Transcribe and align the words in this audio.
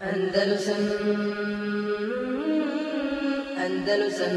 Andalusam 0.00 0.80
Andalusam 3.60 4.34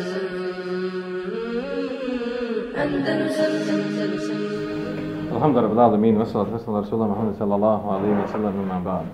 Andalusam 2.76 3.54
Andalusam 3.72 4.42
Alhamdulillah, 5.32 5.64
rabbil 5.64 5.80
alamin, 5.80 6.16
wa 6.20 6.26
salatu 6.26 6.52
wassalamu 6.52 6.76
ala 6.76 6.84
rasulillah 6.84 7.08
Muhammad 7.08 7.36
sallallahu 7.40 7.86
alaihi 7.96 8.12
wa 8.12 8.24
وسلم 8.28 8.54
ima 8.60 8.80
ba'd. 8.84 9.08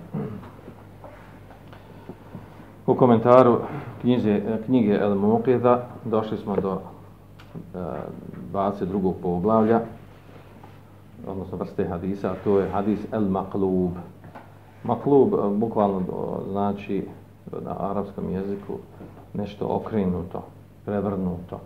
U 2.87 2.95
komentaru 2.95 3.61
knjige, 4.01 4.41
knjige 4.65 4.97
El 4.97 5.15
Muqidha 5.15 5.85
došli 6.05 6.37
smo 6.37 6.55
do 6.55 6.81
e, 7.75 7.85
22. 8.51 9.13
poglavlja, 9.21 9.81
odnosno 11.27 11.57
vrste 11.57 11.85
hadisa, 11.85 12.31
a 12.31 12.35
to 12.43 12.59
je 12.59 12.69
hadis 12.69 12.99
El 13.11 13.29
Maqlub. 13.29 14.18
Maklub 14.83 15.33
eh, 15.33 15.37
bukvalno 15.57 16.01
znači 16.51 17.05
na 17.61 17.75
arapskom 17.79 18.31
jeziku 18.31 18.73
nešto 19.33 19.67
okrenuto, 19.69 20.43
prevrnuto. 20.85 21.59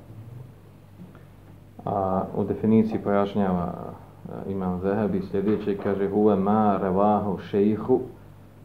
A 1.85 2.23
u 2.35 2.44
definiciji 2.44 2.99
pojašnjava 2.99 3.73
eh, 3.73 4.52
imam 4.52 4.80
Zehebi 4.80 5.21
sljedeće, 5.21 5.77
kaže 5.77 6.09
huve 6.09 6.35
ma 6.35 6.77
revahu 6.81 7.38
šeihu 7.38 7.99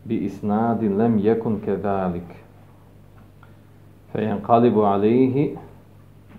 bi 0.04 0.16
isnadin 0.16 0.96
lem 0.96 1.18
jekun 1.18 1.60
kedalik 1.64 2.28
fe 4.12 4.18
yanqalibu 4.24 4.84
alihi 4.84 5.56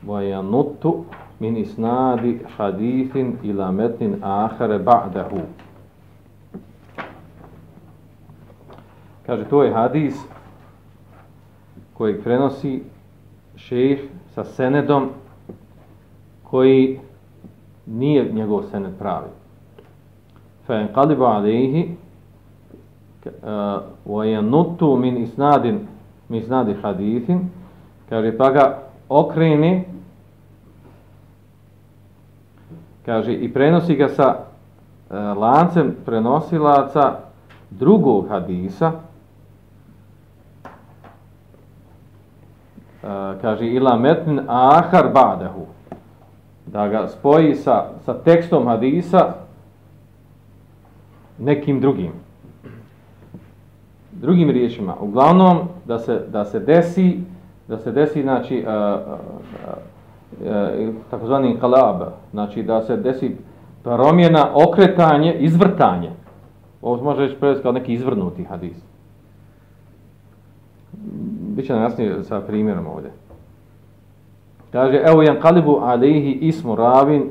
wa 0.08 0.22
yanuttu 0.24 1.06
min 1.40 1.58
isnadi 1.58 2.40
hadithin 2.58 3.38
ila 3.44 3.72
metnin 3.72 4.24
ahare 4.24 4.80
ba'dahu 4.80 5.42
kaže 9.30 9.46
to 9.46 9.64
je 9.64 9.74
hadis 9.74 10.18
koji 11.94 12.22
prenosi 12.22 12.84
šejh 13.56 14.00
sa 14.34 14.44
senedom 14.44 15.10
koji 16.44 17.00
nije 17.86 18.34
njegov 18.34 18.64
sened 18.72 18.94
pravi. 19.00 19.30
Fa 20.66 20.74
en 20.74 20.88
qalibu 20.96 21.24
alejhi 21.24 21.96
uh, 23.26 23.32
wa 24.06 24.26
yanutu 24.26 24.98
min 24.98 25.18
isnadin 25.18 25.80
min 26.30 26.42
isnadi 26.42 26.74
hadithin 26.82 27.50
kaže 28.10 28.38
pa 28.38 28.50
ga 28.52 28.78
okreni 29.10 29.84
kaže 33.06 33.34
i 33.34 33.54
prenosi 33.54 33.96
ga 33.96 34.08
sa 34.10 34.36
uh, 34.36 35.18
lancem 35.38 35.96
prenosilaca 36.06 37.20
drugog 37.70 38.28
hadisa 38.30 39.09
kaže 43.42 43.66
ila 43.66 43.98
metnin 43.98 44.40
ahar 44.48 45.14
ba'dahu 45.14 45.66
da 46.66 46.88
ga 46.88 47.08
spoji 47.08 47.56
sa, 47.56 47.86
sa 48.06 48.14
tekstom 48.14 48.68
hadisa 48.68 49.34
nekim 51.40 51.80
drugim. 51.80 52.12
Drugim 54.12 54.50
riječima, 54.50 54.96
uglavnom 55.02 55.58
da 55.86 56.00
se, 56.00 56.22
da 56.28 56.46
se 56.46 56.60
desi, 56.60 57.20
da 57.68 57.78
se 57.78 57.92
desi, 57.92 58.22
znači, 58.22 58.66
uh, 58.68 58.74
uh, 59.08 59.20
uh, 60.88 60.96
takozvani 61.12 61.60
kalab, 61.60 62.02
znači 62.32 62.64
da 62.64 62.82
se 62.82 62.98
desi 62.98 63.36
promjena, 63.84 64.50
okretanje, 64.54 65.34
izvrtanje. 65.34 66.12
Ovo 66.82 67.04
može 67.04 67.22
reći 67.22 67.36
prevesti 67.40 67.64
kao 67.64 67.72
neki 67.72 67.94
izvrnuti 67.94 68.44
hadis. 68.44 68.78
Biće 71.60 71.74
nam 71.74 71.82
jasnije 71.84 72.24
sa 72.24 72.42
primjerom 72.42 72.88
ovdje. 72.88 73.12
Kaže, 74.72 75.02
evo 75.06 75.22
jan 75.22 75.42
kalibu 75.42 75.80
alejhi 75.82 76.32
ismu 76.32 76.76
ravin, 76.76 77.30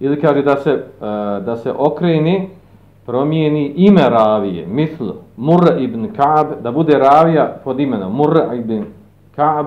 ili 0.00 0.20
kaže 0.20 0.42
da 0.42 0.56
se, 0.56 0.70
e, 0.70 0.84
da 1.40 1.56
se 1.56 1.72
okreni, 1.78 2.48
promijeni 3.06 3.66
ime 3.76 4.08
ravije, 4.08 4.66
misl 4.66 5.10
Mur 5.36 5.60
ibn 5.78 6.12
Ka'b, 6.12 6.62
da 6.62 6.72
bude 6.72 6.98
ravija 6.98 7.56
pod 7.64 7.80
imenom 7.80 8.12
Mur 8.12 8.40
ibn 8.54 8.84
Ka'b, 9.36 9.66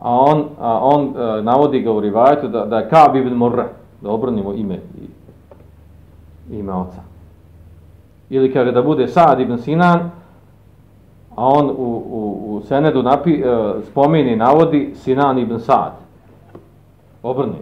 a 0.00 0.10
on, 0.10 0.44
a 0.60 0.78
on 0.82 1.14
a, 1.16 1.40
navodi 1.40 1.80
ga 1.80 1.92
u 1.92 2.00
rivajetu 2.00 2.48
da, 2.48 2.64
da 2.64 2.78
je 2.78 2.88
Ka'b 2.88 3.16
ibn 3.16 3.34
Mur, 3.34 3.62
da 4.00 4.10
obrnimo 4.10 4.52
ime 4.52 4.80
ime 6.50 6.72
oca. 6.72 7.02
Ili 8.30 8.52
kaže 8.52 8.72
da 8.72 8.82
bude 8.82 9.08
Sa'd 9.08 9.40
ibn 9.40 9.58
Sinan, 9.58 10.10
a 11.36 11.48
on 11.48 11.70
u, 11.70 12.02
u, 12.10 12.46
u 12.48 12.60
Senedu 12.60 13.02
napi, 13.02 13.34
e, 13.34 13.44
spomeni, 13.90 14.36
navodi 14.36 14.92
Sinan 14.94 15.38
ibn 15.38 15.58
Sa'd. 15.58 15.92
Obrni. 17.22 17.58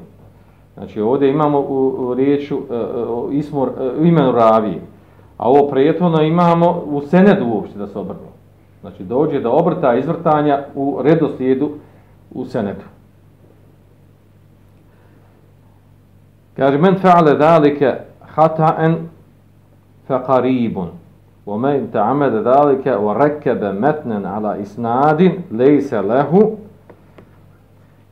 Znači 0.75 1.01
ovdje 1.01 1.31
imamo 1.31 1.61
u, 1.61 1.95
u 1.99 2.15
riječu 2.15 2.59
e, 2.71 2.75
e 2.75 3.05
uh, 3.05 3.35
ismor, 3.35 3.69
e, 3.69 3.83
uh, 3.83 4.07
imenu 4.07 4.33
Ravije. 4.33 4.81
A 5.39 5.49
ovo 5.49 5.71
prijetvono 5.71 6.23
imamo 6.23 6.83
u 6.87 7.01
Senedu 7.01 7.47
uopšte 7.47 7.79
da 7.79 7.87
se 7.87 7.99
obrni. 7.99 8.29
Znači 8.81 9.05
dođe 9.05 9.41
da 9.41 9.51
obrta 9.51 9.95
izvrtanja 9.95 10.65
u 10.75 10.99
redoslijedu 11.03 11.71
u 12.31 12.45
Senedu. 12.45 12.85
Kaže, 16.57 16.79
men 16.79 16.95
fa'ale 16.95 17.39
dalike 17.39 17.95
hata'en 18.37 18.95
fa 20.07 20.25
qaribun. 20.27 21.04
ومن 21.46 21.92
تعمد 21.92 22.34
ذلك 22.34 22.86
وركب 23.00 23.64
متنا 23.64 24.30
على 24.30 24.62
اسناد 24.62 25.22
ليس 25.52 25.94
له 25.94 26.58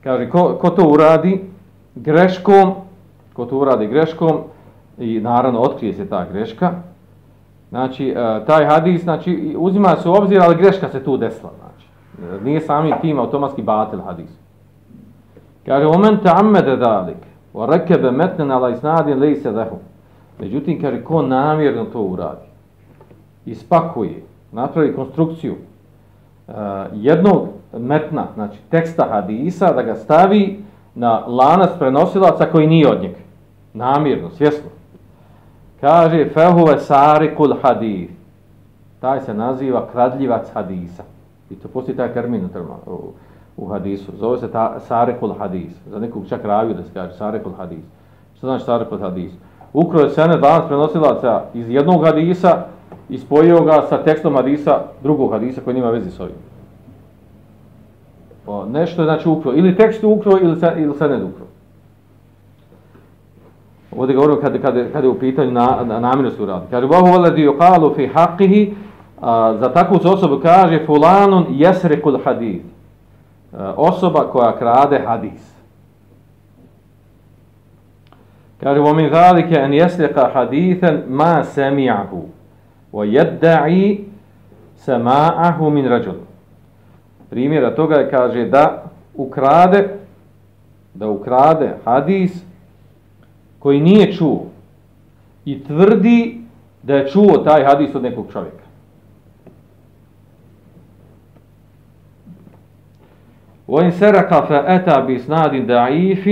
kaže 0.03 0.29
ko, 0.29 0.57
ko 0.61 0.69
to 0.69 0.87
uradi 0.87 1.43
greškom 1.95 2.75
ko 3.33 3.45
to 3.45 3.57
uradi 3.57 3.87
greškom 3.87 4.39
i 4.97 5.19
naravno 5.19 5.59
otkrije 5.59 5.93
se 5.93 6.09
ta 6.09 6.25
greška 6.31 6.71
znači 7.69 8.15
taj 8.47 8.65
hadis 8.65 9.03
znači 9.03 9.55
uzima 9.57 9.95
se 9.95 10.09
u 10.09 10.13
obzir 10.13 10.41
ali 10.41 10.55
greška 10.55 10.89
se 10.89 11.03
tu 11.03 11.17
desila 11.17 11.51
znači 11.59 11.87
nije 12.43 12.61
sami 12.61 12.93
tim 13.01 13.19
automatski 13.19 13.61
batil 13.61 13.99
hadis 14.01 14.29
kaže 15.65 15.85
omen 15.85 16.17
ta'ammada 16.23 16.77
zalik 16.77 17.21
wa 17.53 17.65
rakaba 17.65 18.11
matnan 18.11 18.51
ala 18.51 18.69
isnadin 18.69 19.19
laysa 19.19 19.51
lahu 19.51 19.77
međutim 20.39 20.81
kaže 20.81 21.03
ko 21.03 21.21
namjerno 21.21 21.85
to 21.85 22.01
uradi 22.01 22.47
ispakuje, 23.46 24.22
napravi 24.52 24.94
konstrukciju 24.94 25.52
uh, 25.52 26.54
jednog 26.92 27.48
metna, 27.78 28.26
znači 28.34 28.58
teksta 28.70 29.06
hadisa, 29.10 29.72
da 29.72 29.82
ga 29.82 29.94
stavi 29.94 30.64
na 30.94 31.26
lanac 31.26 31.70
prenosilaca 31.78 32.46
koji 32.46 32.66
nije 32.66 32.88
od 32.90 33.02
njega. 33.02 33.18
Namirno, 33.74 34.30
svjesno. 34.30 34.70
Kaže, 35.80 36.28
fehuve 36.34 36.78
sarikul 36.78 37.54
hadis. 37.62 38.10
Taj 39.00 39.20
se 39.20 39.34
naziva 39.34 39.86
kradljivac 39.92 40.50
hadisa. 40.54 41.02
I 41.50 41.54
to 41.54 41.68
postoji 41.68 41.96
taj 41.96 42.12
termin 42.14 42.48
u, 42.86 43.12
u 43.56 43.66
hadisu. 43.66 44.12
Zove 44.16 44.38
se 44.38 44.50
ta, 44.50 44.80
sarikul 44.80 45.34
hadis. 45.38 45.72
Za 45.90 45.98
nekog 45.98 46.28
čak 46.28 46.44
raviju 46.44 46.74
da 46.74 46.82
se 46.82 46.90
kaže 46.94 47.12
sarikul 47.12 47.52
hadis. 47.52 47.84
Što 48.36 48.46
znači 48.46 48.64
sarikul 48.64 48.98
hadis? 48.98 49.32
Ukroje 49.72 50.10
sene 50.10 50.36
danas 50.36 50.66
prenosilaca 50.66 51.42
iz 51.54 51.70
jednog 51.70 52.04
hadisa, 52.04 52.64
i 53.08 53.18
spojio 53.18 53.64
ga 53.64 53.82
sa 53.88 54.04
tekstom 54.04 54.34
hadisa, 54.34 54.82
drugog 55.02 55.32
hadisa 55.32 55.60
koji 55.60 55.74
nima 55.74 55.90
veze 55.90 56.10
s 56.10 56.20
ovim. 56.20 56.34
O, 58.46 58.66
nešto 58.66 59.02
je 59.02 59.06
znači 59.06 59.28
ukro. 59.28 59.52
Ili 59.52 59.76
tekst 59.76 60.04
ukro 60.04 60.38
ili 60.40 60.56
se, 60.56 60.72
ili 60.76 60.94
se 60.94 61.08
ne 61.08 61.24
ukro. 61.24 61.44
Ovdje 63.96 64.16
govorimo 64.16 64.40
kada, 64.40 64.58
kada, 64.58 64.84
kada 64.92 65.06
je 65.06 65.10
u 65.10 65.18
pitanju 65.18 65.50
na, 65.50 65.78
na 65.84 66.00
namjernost 66.00 66.40
u 66.40 66.46
radu. 66.46 66.66
Kaže, 66.70 66.86
Bohu 66.86 67.06
veledi 67.06 67.48
yuqalu 67.48 67.94
fi 67.96 68.06
haqihi, 68.06 68.74
a, 69.20 69.56
za 69.60 69.72
takvu 69.72 69.98
osobu 70.04 70.40
kaže, 70.42 70.86
fulanun 70.86 71.46
jesrekul 71.50 72.18
hadith. 72.24 72.64
A, 73.52 73.74
osoba 73.76 74.20
koja 74.20 74.58
krade 74.58 75.02
hadis. 75.06 75.52
Kaže, 78.60 78.80
vomin 78.80 79.10
zalike 79.10 79.54
en 79.54 79.72
jesreka 79.72 80.30
hadithen 80.34 81.02
ma 81.08 81.44
sami'ahu 81.44 82.22
وَيَدَّعِي 82.92 84.04
سَمَاءَهُ 84.76 85.70
مِنْ 85.70 85.88
رَجُلُ 85.88 86.18
Primjera 87.30 87.74
toga 87.74 87.96
je 87.96 88.10
kaže 88.10 88.44
da 88.44 88.84
ukrade 89.14 89.88
da 90.94 91.08
ukrade 91.08 91.74
hadis 91.84 92.44
koji 93.58 93.80
nije 93.80 94.12
čuo 94.12 94.44
i 95.44 95.64
tvrdi 95.64 96.40
da 96.82 96.94
je 96.94 97.08
čuo 97.08 97.38
taj 97.38 97.64
hadis 97.64 97.94
od 97.94 98.02
nekog 98.02 98.26
čovjeka. 98.32 98.62
وإن 103.68 103.90
سرق 103.90 104.28
فأتى 104.48 105.00
بإسناد 105.00 105.66
ضعيف 105.66 106.28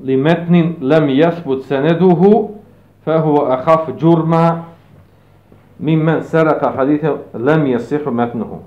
لمتن 0.00 0.74
لم 0.80 1.10
يثبت 1.10 1.60
سنده 1.62 2.48
فهو 3.06 3.36
أخف 3.36 3.90
جُرْمًا 3.90 4.73
min 5.78 5.98
men 5.98 6.22
saraka 6.22 6.70
hadithe 6.76 7.12
lem 7.34 7.66
jesihu 7.66 8.10
metnuhu. 8.10 8.58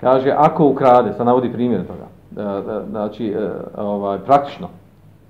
Kaže, 0.00 0.34
ako 0.36 0.66
ukrade, 0.66 1.12
sad 1.12 1.26
navodi 1.26 1.52
primjer 1.52 1.86
toga, 1.86 2.06
da, 2.30 2.60
da, 2.60 2.84
znači, 2.90 3.26
e, 3.26 3.50
ovaj, 3.76 4.18
praktično, 4.18 4.68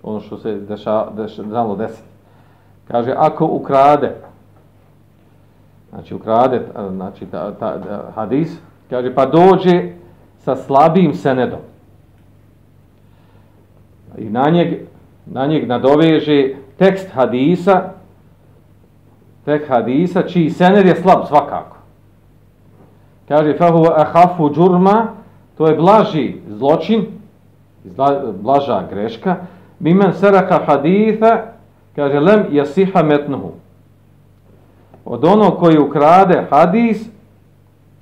ono 0.02 0.20
što 0.20 0.38
se 0.38 0.54
deša, 0.54 1.06
deša, 1.16 1.42
znalo 1.42 1.76
desiti. 1.76 2.08
Kaže, 2.88 3.14
ako 3.16 3.46
ukrade, 3.46 4.14
znači 5.90 6.14
ukrade, 6.14 6.56
e, 6.56 6.90
znači, 6.90 7.26
ta, 7.26 7.52
ta, 7.54 7.80
ta, 7.80 8.02
hadis, 8.14 8.58
kaže, 8.90 9.14
pa 9.14 9.26
dođe 9.26 9.92
sa 10.38 10.56
slabim 10.56 11.14
senedom. 11.14 11.60
I 14.18 14.30
na 14.30 14.50
njeg, 14.50 14.78
na 15.26 15.46
njeg 15.46 15.68
nadoveže 15.68 16.54
tekst 16.76 17.08
hadisa, 17.12 17.99
tek 19.44 19.68
hadisa, 19.68 20.22
čiji 20.22 20.50
sened 20.50 20.86
je 20.86 20.96
slab 20.96 21.26
svakako. 21.28 21.76
Kaže, 23.28 23.56
fahu 23.56 23.84
ahafu 23.96 24.50
džurma, 24.54 25.06
to 25.58 25.66
je 25.66 25.76
blaži 25.76 26.36
zločin, 26.48 27.06
blaža 28.42 28.82
greška, 28.90 29.36
mimen 29.80 30.12
seraka 30.12 30.58
haditha, 30.66 31.42
kaže, 31.96 32.20
lem 32.20 32.46
jasiha 32.50 33.02
metnuhu. 33.02 33.52
Od 35.04 35.24
onog 35.24 35.58
koji 35.58 35.78
ukrade 35.78 36.46
hadis, 36.50 37.08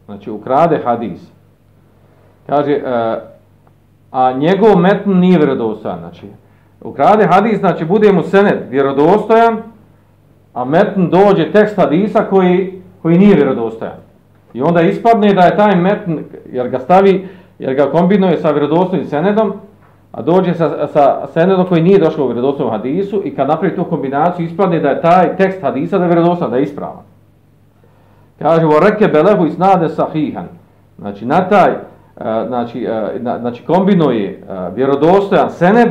znači 0.07 0.31
ukrade 0.31 0.81
hadis, 0.85 1.21
kaže, 2.47 2.73
e, 2.73 3.21
a 4.11 4.33
njegov 4.33 4.79
metn 4.79 5.13
nije 5.13 5.39
vjerodostojan, 5.39 5.99
znači, 5.99 6.27
ukrade 6.81 7.27
hadis, 7.27 7.59
znači, 7.59 7.85
bude 7.85 8.13
mu 8.13 8.23
sened 8.23 8.59
vjerodostojan, 8.71 9.63
a 10.59 10.65
metn 10.65 11.11
dođe 11.11 11.53
tekst 11.53 11.77
hadisa 11.77 12.25
koji, 12.31 12.83
koji 13.03 13.19
nije 13.19 13.35
vjerodostojan. 13.35 13.95
I 14.55 14.63
onda 14.63 14.81
ispadne 14.81 15.35
da 15.35 15.41
je 15.41 15.57
taj 15.57 15.77
metn, 15.77 16.19
jer 16.53 16.69
ga 16.69 16.79
stavi, 16.79 17.29
jer 17.59 17.75
ga 17.75 17.91
kombinuje 17.91 18.37
sa 18.37 18.51
vjerodostojnim 18.51 19.07
senedom, 19.07 19.53
a 20.13 20.23
dođe 20.23 20.55
sa, 20.55 20.87
sa 20.87 21.27
senedom 21.27 21.67
koji 21.67 21.83
nije 21.83 21.99
došao 21.99 22.25
u 22.25 22.29
vjerodostojnom 22.29 22.73
hadisu 22.73 23.23
i 23.25 23.35
kad 23.35 23.49
napravi 23.49 23.77
tu 23.77 23.85
kombinaciju 23.85 24.47
ispadne 24.47 24.81
da 24.81 24.89
je 24.89 25.01
taj 25.01 25.37
tekst 25.37 25.63
hadisa 25.63 25.99
da 25.99 26.05
je 26.05 26.09
vjerodostojan, 26.09 26.51
da 26.51 26.57
je 26.57 26.63
ispravan. 26.63 27.03
Kaže, 28.39 28.67
o 28.67 28.81
reke 28.91 29.09
belehu 29.09 29.47
i 29.47 29.51
snade 29.51 29.89
sahihan. 29.89 30.49
Znači, 30.99 31.27
na 31.27 31.49
taj, 31.49 31.71
e, 31.71 31.79
znači, 32.47 32.85
e, 32.85 33.19
znači 33.41 33.65
kombinuje 33.65 34.31
e, 34.31 34.71
vjerodostojan 34.75 35.51
sened 35.51 35.89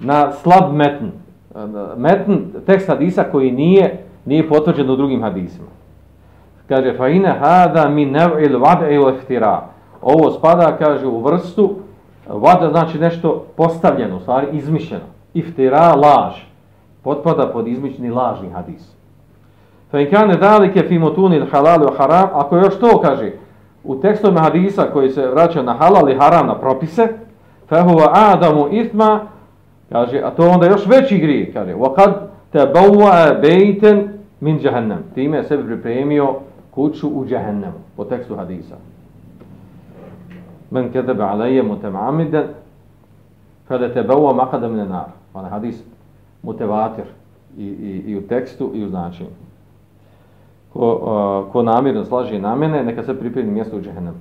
na 0.00 0.32
slab 0.32 0.74
metn. 0.74 1.21
Metn, 1.96 2.34
tekst 2.66 2.88
hadisa 2.88 3.24
koji 3.24 3.52
nije, 3.52 4.04
nije 4.24 4.48
potvrđen 4.48 4.90
u 4.90 4.96
drugim 4.96 5.22
hadisima. 5.22 5.68
Kaže, 6.68 6.94
fa 6.96 7.08
ine 7.08 7.38
hada 7.40 7.88
min 7.88 8.12
nev'il 8.12 8.58
wad'i 8.58 8.98
u 8.98 9.16
iftira. 9.16 9.62
Ovo 10.02 10.30
spada, 10.30 10.76
kaže, 10.76 11.06
u 11.06 11.20
vrstu, 11.20 11.70
eh, 11.70 12.30
vada 12.32 12.70
znači 12.70 12.98
nešto 12.98 13.44
postavljeno, 13.56 14.20
stvari 14.20 14.46
izmišljeno. 14.52 15.04
Iftira, 15.34 15.94
laž. 15.94 16.34
Potpada 17.02 17.46
pod 17.46 17.68
izmišljeni 17.68 18.10
lažni 18.10 18.50
hadis. 18.50 18.92
Fa 19.90 20.00
in 20.00 20.10
kane 20.10 20.36
dalike 20.36 20.82
fi 20.88 20.98
mutunil 20.98 21.46
halal 21.50 21.82
i 21.82 21.96
haram, 21.98 22.28
ako 22.32 22.56
još 22.56 22.78
to 22.78 23.00
kaže, 23.00 23.32
u 23.84 24.00
tekstovima 24.00 24.40
hadisa 24.40 24.82
koji 24.92 25.10
se 25.10 25.26
vraća 25.26 25.62
na 25.62 25.72
halal 25.72 26.10
i 26.10 26.14
haram 26.14 26.46
na 26.46 26.54
propise, 26.54 27.08
fa 27.68 27.82
huwa 27.82 28.08
adamu 28.12 28.68
isma, 28.70 29.20
kaže, 29.92 30.20
a 30.24 30.30
to 30.30 30.48
onda 30.48 30.66
još 30.66 30.86
veći 30.86 31.18
grije, 31.18 31.52
kaže, 31.52 31.74
وَقَدْ 31.74 32.12
تَبَوَّا 32.52 33.40
بَيْتًا 33.40 34.08
min 34.40 34.58
jahannam. 34.62 35.02
Time 35.14 35.36
je 35.36 35.44
sebi 35.44 35.66
pripremio 35.66 36.34
kuću 36.70 37.08
u 37.08 37.26
džehennemu, 37.26 37.78
po 37.96 38.04
tekstu 38.04 38.36
hadisa. 38.36 38.76
Men 40.70 40.92
kedebe 40.92 41.22
alaije 41.22 41.62
mutemamidan, 41.62 42.44
kada 43.68 43.92
te 43.92 44.02
bevo 44.02 44.34
makada 44.34 44.68
mine 44.68 44.84
nar. 44.84 45.08
Ona 45.34 45.48
hadis 45.48 45.82
mutevatir 46.42 47.04
i, 47.58 47.64
i, 47.64 48.02
i 48.06 48.16
u 48.16 48.22
tekstu 48.22 48.70
i 48.74 48.84
u 48.84 48.88
značenju. 48.88 49.30
Ko, 50.72 50.92
uh, 50.92 51.52
ko 51.52 51.62
namirno 51.62 52.04
slaži 52.04 52.38
na 52.38 52.54
mene, 52.56 52.84
neka 52.84 53.02
se 53.02 53.18
pripremi 53.18 53.50
mjesto 53.50 53.76
u 53.76 53.80
džehennemu. 53.80 54.18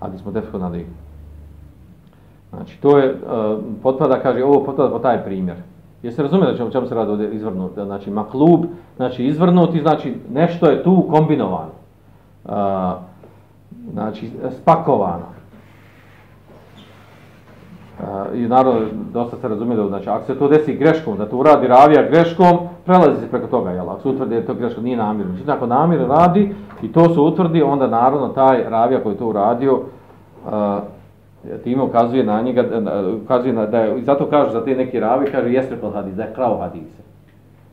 Hadis 0.00 0.24
mutefiko 0.24 0.58
na. 0.58 0.70
Znači, 2.50 2.80
to 2.80 2.98
je, 2.98 3.10
uh, 3.10 3.58
potpada, 3.82 4.20
kaže, 4.20 4.44
ovo 4.44 4.64
potpada 4.64 4.90
po 4.90 4.98
taj 4.98 5.24
primjer. 5.24 5.56
Jeste 6.02 6.22
razumijeli 6.22 6.56
čemu, 6.56 6.70
čemu 6.70 6.86
se 6.86 6.94
radi 6.94 7.10
ovdje 7.10 7.34
izvrnut? 7.34 7.74
Znači, 7.74 8.10
maklub, 8.10 8.64
znači 8.96 9.24
izvrnuti, 9.24 9.80
znači 9.80 10.14
nešto 10.32 10.66
je 10.66 10.82
tu 10.82 11.06
kombinovano. 11.10 11.70
Uh, 12.44 12.52
znači, 13.92 14.30
spakovano. 14.50 15.26
Uh, 18.00 18.06
I 18.34 18.48
naravno, 18.48 18.80
dosta 19.12 19.36
se 19.36 19.48
razumije 19.48 19.88
znači, 19.88 20.08
ako 20.08 20.24
se 20.24 20.38
to 20.38 20.48
desi 20.48 20.74
greškom, 20.74 21.18
da 21.18 21.28
to 21.28 21.36
uradi 21.36 21.66
ravija 21.66 22.08
greškom, 22.10 22.58
prelazi 22.84 23.20
se 23.20 23.30
preko 23.30 23.46
toga, 23.46 23.70
jel? 23.70 23.90
Ako 23.90 24.00
se 24.02 24.08
utvrdi 24.08 24.34
da 24.34 24.46
to 24.46 24.54
greško, 24.54 24.80
nije 24.80 24.96
namirno. 24.96 25.32
Znači, 25.36 25.50
ako 25.50 25.66
namirno 25.66 26.06
radi 26.06 26.54
i 26.82 26.92
to 26.92 27.14
se 27.14 27.20
utvrdi, 27.20 27.62
onda 27.62 27.86
naravno 27.86 28.28
taj 28.28 28.64
ravija 28.68 29.02
koji 29.02 29.16
to 29.16 29.26
uradio, 29.26 29.74
uh, 29.74 30.52
time 31.64 31.82
ukazuje 31.82 32.24
na 32.24 32.42
njega, 32.42 32.64
ukazuje 33.24 33.52
na, 33.52 33.66
da 33.66 33.78
je, 33.78 34.02
zato 34.02 34.26
kažu 34.26 34.50
za 34.52 34.64
te 34.64 34.74
neki 34.74 35.00
ravi, 35.00 35.30
kaže 35.30 35.52
jesrepal 35.52 35.90
hadis, 35.90 36.14
da 36.14 36.22
je 36.22 36.34
krao 36.34 36.58
hadise. 36.58 37.02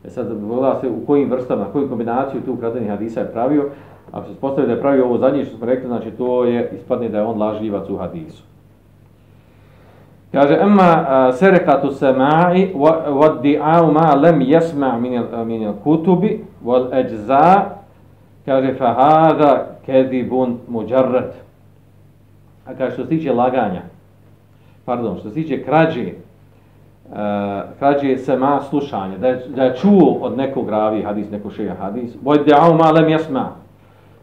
E 0.04 0.10
sad, 0.10 0.26
vola 0.42 0.80
se 0.80 0.88
u 0.88 1.06
kojim 1.06 1.30
vrstama, 1.30 1.64
koju 1.72 1.88
kombinaciju 1.88 2.40
tu 2.40 2.52
ukradenih 2.52 2.90
hadisa 2.90 3.20
je 3.20 3.32
pravio, 3.32 3.68
ako 4.12 4.28
se 4.28 4.34
postavi 4.40 4.66
da 4.66 4.72
je 4.72 4.80
pravio 4.80 5.04
ovo 5.04 5.18
zadnje 5.18 5.44
što 5.44 5.56
smo 5.56 5.66
rekli, 5.66 5.86
znači 5.86 6.10
to 6.10 6.44
je, 6.44 6.70
ispadne 6.76 7.08
da 7.08 7.18
je 7.18 7.24
on 7.24 7.38
lažljivac 7.38 7.90
u 7.90 7.96
hadisu. 7.96 8.42
Kaže, 10.32 10.58
emma 10.60 11.32
serekatu 11.32 11.90
sema'i 11.90 12.74
wa 12.74 13.40
di'au 13.42 13.92
ma 13.92 14.14
lem 14.14 14.40
jesma 14.40 14.98
min 15.44 15.62
il 15.62 15.72
kutubi 15.84 16.44
wal 16.64 17.00
eđza, 17.00 17.64
kaže, 18.44 18.74
fa 18.74 18.92
hada 18.92 19.66
kedibun 19.86 20.58
muđarrat. 20.68 21.45
A 22.66 22.74
kaže 22.74 22.94
što 22.94 23.02
se 23.02 23.08
tiče 23.08 23.32
laganja, 23.32 23.82
pardon, 24.84 25.18
što 25.18 25.28
se 25.28 25.34
tiče 25.34 25.64
krađe, 25.64 26.06
uh, 26.06 27.14
krađe 27.78 28.18
se 28.18 28.36
ma 28.36 28.60
slušanje, 28.68 29.18
da 29.18 29.28
je, 29.28 29.48
da 29.48 29.64
je 29.64 29.76
čuo 29.76 30.18
od 30.20 30.36
nekog 30.36 30.68
ravi 30.68 31.02
hadis, 31.02 31.30
nekog 31.30 31.52
šeja 31.52 31.74
hadis, 31.74 32.16
boj 32.20 32.38
ma 32.78 32.90
lem 32.90 33.08
jesma, 33.08 33.50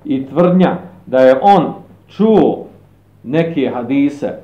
i 0.06 0.26
tvrdnja 0.26 0.78
da 1.06 1.20
je 1.20 1.40
on 1.42 1.74
čuo 2.08 2.66
neke 3.24 3.72
hadise 3.74 4.40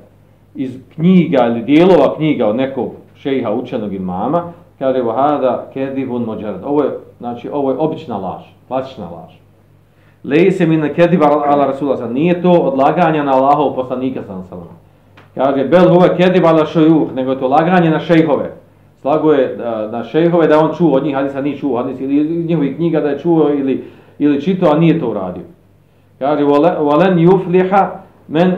iz 0.54 0.78
knjiga 0.94 1.46
ili 1.46 1.62
dijelova 1.62 2.16
knjiga 2.16 2.46
od 2.46 2.56
nekog 2.56 2.90
šeha 3.14 3.52
učenog 3.52 3.94
imama, 3.94 4.52
kaže 4.78 5.02
vahada 5.02 5.70
kedivun 5.74 6.22
mođarad. 6.22 6.64
Ovo 6.64 6.82
je, 6.82 6.90
znači, 7.18 7.48
ovo 7.52 7.70
je 7.70 7.78
obična 7.78 8.16
laž, 8.16 8.42
klasična 8.68 9.10
laž. 9.10 9.32
Lejse 10.24 10.66
mi 10.66 10.94
kediba 10.94 11.26
ala 11.26 11.66
Rasula 11.66 11.96
sallam. 11.96 12.14
Nije 12.14 12.42
to 12.42 12.52
odlaganje 12.52 13.22
na 13.22 13.32
Allahov 13.32 13.74
poslanika 13.74 14.22
sallam 14.26 14.44
sallam. 14.48 14.68
Kaže, 15.34 15.64
bel 15.64 15.94
huve 15.94 16.16
kediba 16.16 16.48
ala 16.48 16.66
šajuh, 16.66 17.14
nego 17.14 17.30
je 17.30 17.38
to 17.38 17.48
laganje 17.48 17.90
na 17.90 18.00
šejhove. 18.00 18.50
Slago 19.00 19.32
je 19.32 19.44
e, 19.44 19.56
na 19.92 20.04
šejhove 20.04 20.46
da 20.46 20.58
on 20.58 20.74
čuo 20.76 20.96
od 20.96 21.04
njih 21.04 21.14
hadisa, 21.14 21.40
nije 21.40 21.58
čuo 21.58 21.82
hadisa, 21.82 22.04
ili 22.04 22.16
iz 22.16 22.46
njihovih 22.46 22.76
knjiga 22.76 23.00
da 23.00 23.08
je 23.08 23.18
čuo 23.18 23.50
ili, 23.50 23.84
ili 24.18 24.42
čito, 24.42 24.70
a 24.72 24.78
nije 24.78 25.00
to 25.00 25.10
uradio. 25.10 25.42
Kaže, 26.18 26.44
valen 26.78 27.18
jufliha 27.18 27.90
men 28.28 28.54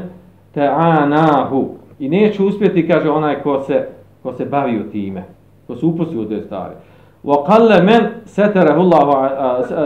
ta'anahu. 0.55 1.67
I 1.99 2.09
neće 2.09 2.43
uspjeti, 2.43 2.89
kaže 2.89 3.11
onaj 3.11 3.43
ko 3.43 3.61
se, 3.61 3.89
ko 4.23 4.33
se 4.33 4.45
bavi 4.45 4.81
u 4.81 4.91
time, 4.91 5.25
ko 5.67 5.77
se 5.77 5.87
upusti 5.87 6.19
u 6.19 6.29
te 6.29 6.43
stvari. 6.43 6.75
وقل 7.24 7.84
من 7.84 8.02
ستره 8.26 8.82
الله 8.82 9.08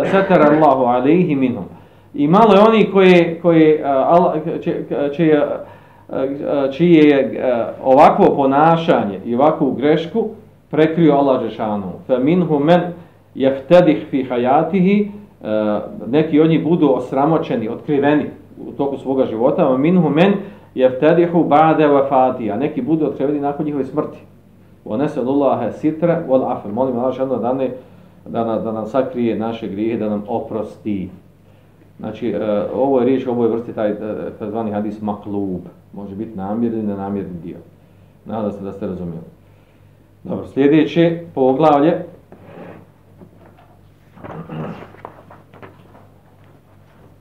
ستر 0.03 0.53
الله 0.53 0.89
عليه 0.89 1.35
منهم 1.35 1.65
i 2.13 2.27
malo 2.27 2.53
je 2.53 2.59
oni 2.67 2.91
koji 2.91 3.39
koji 3.41 3.77
čije 5.15 5.47
čije 6.71 7.09
je 7.09 7.43
ovakvo 7.83 8.35
ponašanje 8.35 9.19
i 9.25 9.35
ovakvu 9.35 9.71
grešku 9.71 10.29
prekrio 10.71 11.13
Allah 11.13 11.41
džeshanu 11.43 11.91
fa 12.07 12.17
minhum 12.17 12.63
man 12.63 12.81
yaftadih 13.35 13.97
fi 14.09 14.23
hayatihi 14.23 15.11
neki 16.07 16.39
od 16.39 16.49
njih 16.49 16.63
budu 16.63 16.93
osramoćeni 16.95 17.69
otkriveni 17.69 18.25
u 18.67 18.71
toku 18.71 18.97
svoga 18.97 19.25
života 19.25 19.73
a 19.73 19.77
minhum 19.77 20.13
man 20.13 20.33
yaftadihu 20.75 21.47
ba'da 21.47 21.87
wafati 21.87 22.57
neki 22.57 22.81
budu 22.81 23.05
otkriveni 23.05 23.39
nakon 23.39 23.65
njihove 23.65 23.85
smrti 23.85 24.17
Wa 24.86 24.96
ونسأل 24.96 25.72
sitra 25.72 26.22
wal 26.28 26.40
والعفو 26.40 26.72
molim 26.72 26.98
Allah 26.98 27.16
da 28.26 28.42
da 28.44 28.58
da 28.58 28.72
nam 28.72 28.86
sakrije 28.86 29.38
naše 29.38 29.68
grijehe 29.68 29.98
da 29.98 30.08
nam 30.08 30.22
oprosti. 30.28 31.10
Znači 31.98 32.34
uh, 32.34 32.80
ovo 32.80 33.00
je 33.00 33.06
riječ 33.06 33.26
ovo 33.26 33.44
je 33.44 33.50
vrsti 33.50 33.72
taj 33.72 33.94
prezvani 34.38 34.70
hadis 34.70 35.02
maklub. 35.02 35.60
Može 35.92 36.14
biti 36.14 36.36
namjerni 36.36 36.78
ili 36.78 36.86
nenamjerni 36.86 37.38
dio. 37.44 37.56
Nadam 38.24 38.52
se 38.52 38.64
da 38.64 38.72
ste 38.72 38.86
razumjeli. 38.86 39.26
Dobro 40.24 40.46
sljedeće 40.46 41.20
poglavlje. 41.34 42.04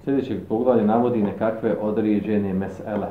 Sljedeće 0.03 0.39
poglavlje 0.49 0.85
navodi 0.85 1.23
nekakve 1.23 1.75
određene 1.81 2.53
mesele. 2.53 3.07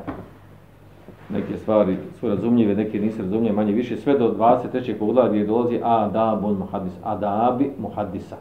Neke 1.29 1.57
stvari 1.57 1.97
su 2.19 2.29
razumljive, 2.29 2.75
neke 2.75 2.99
nisu 2.99 3.21
razumljive, 3.21 3.55
manje 3.55 3.71
više, 3.71 3.97
sve 3.97 4.17
do 4.17 4.35
23. 4.39 4.99
poglavlja 4.99 5.31
gdje 5.31 5.45
dolazi 5.45 5.79
adabun 5.83 6.57
muhaddis, 6.57 6.93
adabi 7.03 7.71
muhaddisa. 7.79 8.35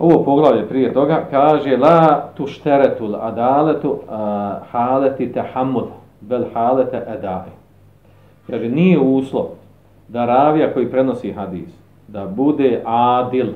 Ovo 0.00 0.24
poglavlje 0.24 0.68
prije 0.68 0.92
toga 0.92 1.24
kaže 1.30 1.76
la 1.76 2.28
tušteretul 2.36 3.14
adaletu 3.14 3.90
uh, 3.90 3.98
haleti 4.70 5.32
tahammud 5.32 5.84
bel 6.20 6.44
halete 6.54 7.04
edahi. 7.08 7.50
Kaže, 8.46 8.68
nije 8.68 8.98
uslov 8.98 9.46
da 10.08 10.24
ravija 10.24 10.72
koji 10.72 10.90
prenosi 10.90 11.32
hadis, 11.32 11.68
da 12.08 12.26
bude 12.26 12.82
adil. 12.84 13.46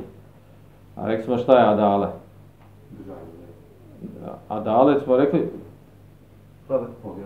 A 0.97 1.07
rekli 1.07 1.25
smo 1.25 1.39
šta 1.39 1.59
je 1.59 1.69
adale? 1.69 2.09
Adale 4.49 5.01
smo 5.01 5.17
rekli, 5.17 5.49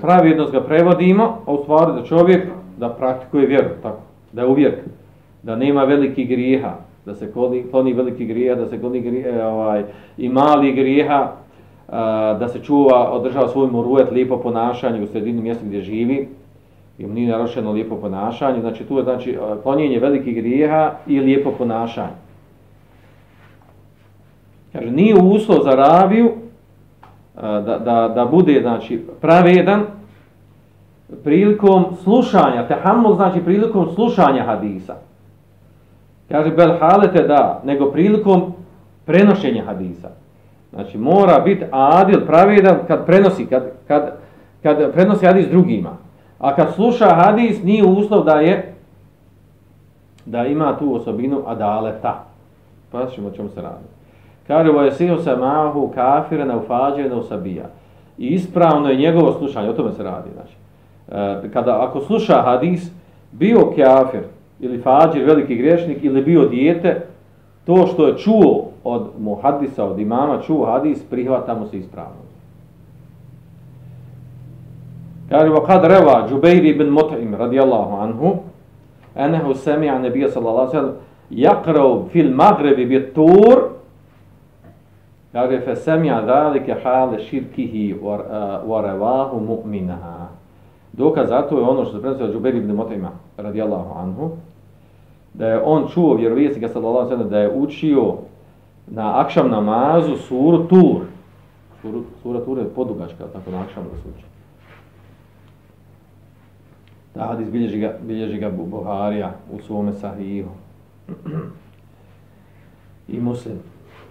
Pravednost 0.00 0.52
ga 0.52 0.60
prevodimo, 0.60 1.38
a 1.46 1.52
u 1.52 1.62
stvari 1.62 1.92
da 1.92 2.06
čovjek 2.06 2.46
da 2.76 2.88
praktikuje 2.88 3.46
vjeru, 3.46 3.68
tako, 3.82 3.98
da 4.32 4.42
je 4.42 4.48
uvijek, 4.48 4.74
da 5.42 5.56
nema 5.56 5.84
veliki 5.84 6.24
grijeha, 6.24 6.74
da 7.06 7.14
se 7.14 7.32
kloni, 7.32 7.64
kloni 7.70 7.92
veliki 7.92 8.26
grijeha, 8.26 8.54
da 8.54 8.66
se 8.66 8.80
kloni 8.80 9.00
grije, 9.00 9.28
e, 9.28 9.46
ovaj, 9.46 9.84
i 10.18 10.28
mali 10.28 10.72
grijeha, 10.72 11.32
e, 11.88 11.92
da 12.38 12.48
se 12.48 12.62
čuva, 12.62 13.10
održava 13.12 13.48
svoj 13.48 13.70
moruet, 13.70 14.12
lijepo 14.12 14.36
ponašanje 14.36 15.02
u 15.02 15.06
sredini 15.06 15.42
mjesta 15.42 15.64
gdje 15.66 15.80
živi, 15.80 16.28
i 16.98 17.06
mu 17.06 17.14
nije 17.14 17.28
narošeno 17.28 17.72
lijepo 17.72 17.96
ponašanje, 17.96 18.60
znači 18.60 18.84
tu 18.84 18.96
je 18.96 19.04
znači, 19.04 19.30
e, 19.30 19.62
klonjenje 19.62 19.98
velikih 19.98 20.34
grijeha 20.34 20.92
i 21.06 21.20
lijepo 21.20 21.50
ponašanje. 21.50 22.16
Kaže, 24.72 24.90
nije 24.90 25.14
uslov 25.14 25.62
za 25.64 25.70
raviju 25.70 26.32
da, 27.40 27.78
da, 27.84 28.12
da 28.14 28.24
bude 28.24 28.60
znači, 28.62 29.06
pravedan 29.20 29.82
prilikom 31.24 31.84
slušanja, 32.02 32.68
tehamul 32.68 33.14
znači 33.14 33.40
prilikom 33.40 33.88
slušanja 33.94 34.42
hadisa. 34.42 34.94
Kaže, 36.28 36.50
bel 36.50 36.78
halete 36.80 37.22
da, 37.22 37.60
nego 37.64 37.90
prilikom 37.90 38.52
prenošenja 39.04 39.64
hadisa. 39.64 40.08
Znači, 40.72 40.98
mora 40.98 41.38
biti 41.38 41.64
adil, 41.70 42.26
pravedan 42.26 42.78
kad 42.88 43.06
prenosi, 43.06 43.46
kad, 43.46 43.64
kad, 43.88 44.12
kad 44.62 44.92
prenosi 44.92 45.26
hadis 45.26 45.48
drugima. 45.48 45.90
A 46.38 46.56
kad 46.56 46.74
sluša 46.74 47.14
hadis, 47.14 47.62
nije 47.62 47.84
uslov 47.84 48.24
da 48.24 48.40
je 48.40 48.74
da 50.24 50.46
ima 50.46 50.78
tu 50.78 50.94
osobinu 50.94 51.42
adaleta. 51.46 52.24
Pa 52.92 53.06
ćemo 53.06 53.30
čemu 53.30 53.48
se 53.48 53.62
raditi. 53.62 53.95
Kaže, 54.46 54.70
ovo 54.70 54.82
je 54.82 54.92
siho 54.92 55.18
se 55.18 55.36
mahu 55.36 55.92
kafire 55.94 56.44
na 56.44 56.56
ufađe 56.56 57.08
na 57.08 57.16
usabija. 57.16 57.64
I 58.18 58.26
ispravno 58.26 58.88
je 58.88 58.96
njegovo 58.96 59.32
slušanje, 59.32 59.70
o 59.70 59.72
tome 59.72 59.92
se 59.92 60.02
radi. 60.02 60.28
Znači. 60.34 60.56
E, 61.08 61.50
kada, 61.52 61.82
ako 61.82 62.00
sluša 62.00 62.42
hadis, 62.42 62.90
bio 63.32 63.72
kafir 63.76 64.20
ili 64.60 64.78
fađir, 64.78 65.24
veliki 65.24 65.56
grešnik, 65.56 66.04
ili 66.04 66.22
bio 66.22 66.48
dijete, 66.48 67.06
to 67.64 67.86
što 67.86 68.06
je 68.06 68.18
čuo 68.18 68.64
od 68.84 69.06
muhadisa, 69.18 69.84
od 69.84 69.98
imama, 69.98 70.42
čuo 70.42 70.66
hadis, 70.66 71.02
prihvata 71.10 71.54
mu 71.54 71.66
se 71.66 71.78
ispravno. 71.78 72.26
Kaže, 75.28 75.50
wa 75.50 75.66
kad 75.66 75.84
reva 75.84 76.26
Džubeir 76.28 76.64
ibn 76.64 76.90
Mut'im, 76.90 77.36
radijallahu 77.38 77.96
anhu, 77.96 78.36
enehu 79.16 79.54
semi'a 79.54 79.98
nebija 79.98 80.28
sallallahu 80.28 80.70
sallam, 80.70 80.92
jakrav 81.30 82.04
fil 82.12 82.34
magrebi 82.34 82.86
bit 82.86 83.14
tur, 83.14 83.75
kaže, 85.36 85.60
fe 85.60 85.76
semja 85.76 86.22
dhalike 86.22 86.74
hale 86.82 87.20
širkihi 87.20 87.94
varevahu 88.66 89.40
mu'minaha. 89.40 90.28
Dokaz 90.92 91.28
za 91.28 91.42
to 91.42 91.58
je 91.58 91.64
ono 91.64 91.84
što 91.84 91.92
se 91.92 92.00
prenosio 92.00 92.32
Džubeir 92.32 92.54
ibn 92.54 92.72
Motajma, 92.72 93.10
radijallahu 93.36 93.98
anhu, 93.98 94.30
da 95.34 95.48
je 95.48 95.60
on 95.64 95.88
čuo 95.88 96.14
vjerovijesnika 96.14 96.68
sallallahu 96.68 97.08
sallam, 97.08 97.28
da 97.28 97.38
je 97.38 97.52
učio 97.52 98.14
na 98.86 99.20
akšam 99.20 99.50
namazu 99.50 100.16
suru 100.16 100.68
tur. 100.68 101.02
Suru, 101.82 102.02
sura 102.22 102.40
tur 102.44 102.58
je 102.58 102.74
podugačka, 102.74 103.24
tako 103.32 103.50
na 103.50 103.60
akšam 103.60 103.84
da 103.84 103.96
se 103.96 104.08
uči. 104.16 104.24
Da 107.14 107.26
hadis 107.26 107.50
bilježi 107.50 107.78
ga, 107.78 107.94
bilježi 108.02 108.38
ga 108.38 108.50
Buharija 108.50 109.34
u 109.52 109.60
svome 109.60 109.92
sahihu. 109.92 110.50
I 113.08 113.20
muslim. 113.20 113.58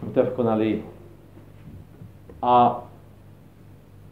Mutefko 0.01 0.43
na. 0.43 0.57
A 2.45 2.79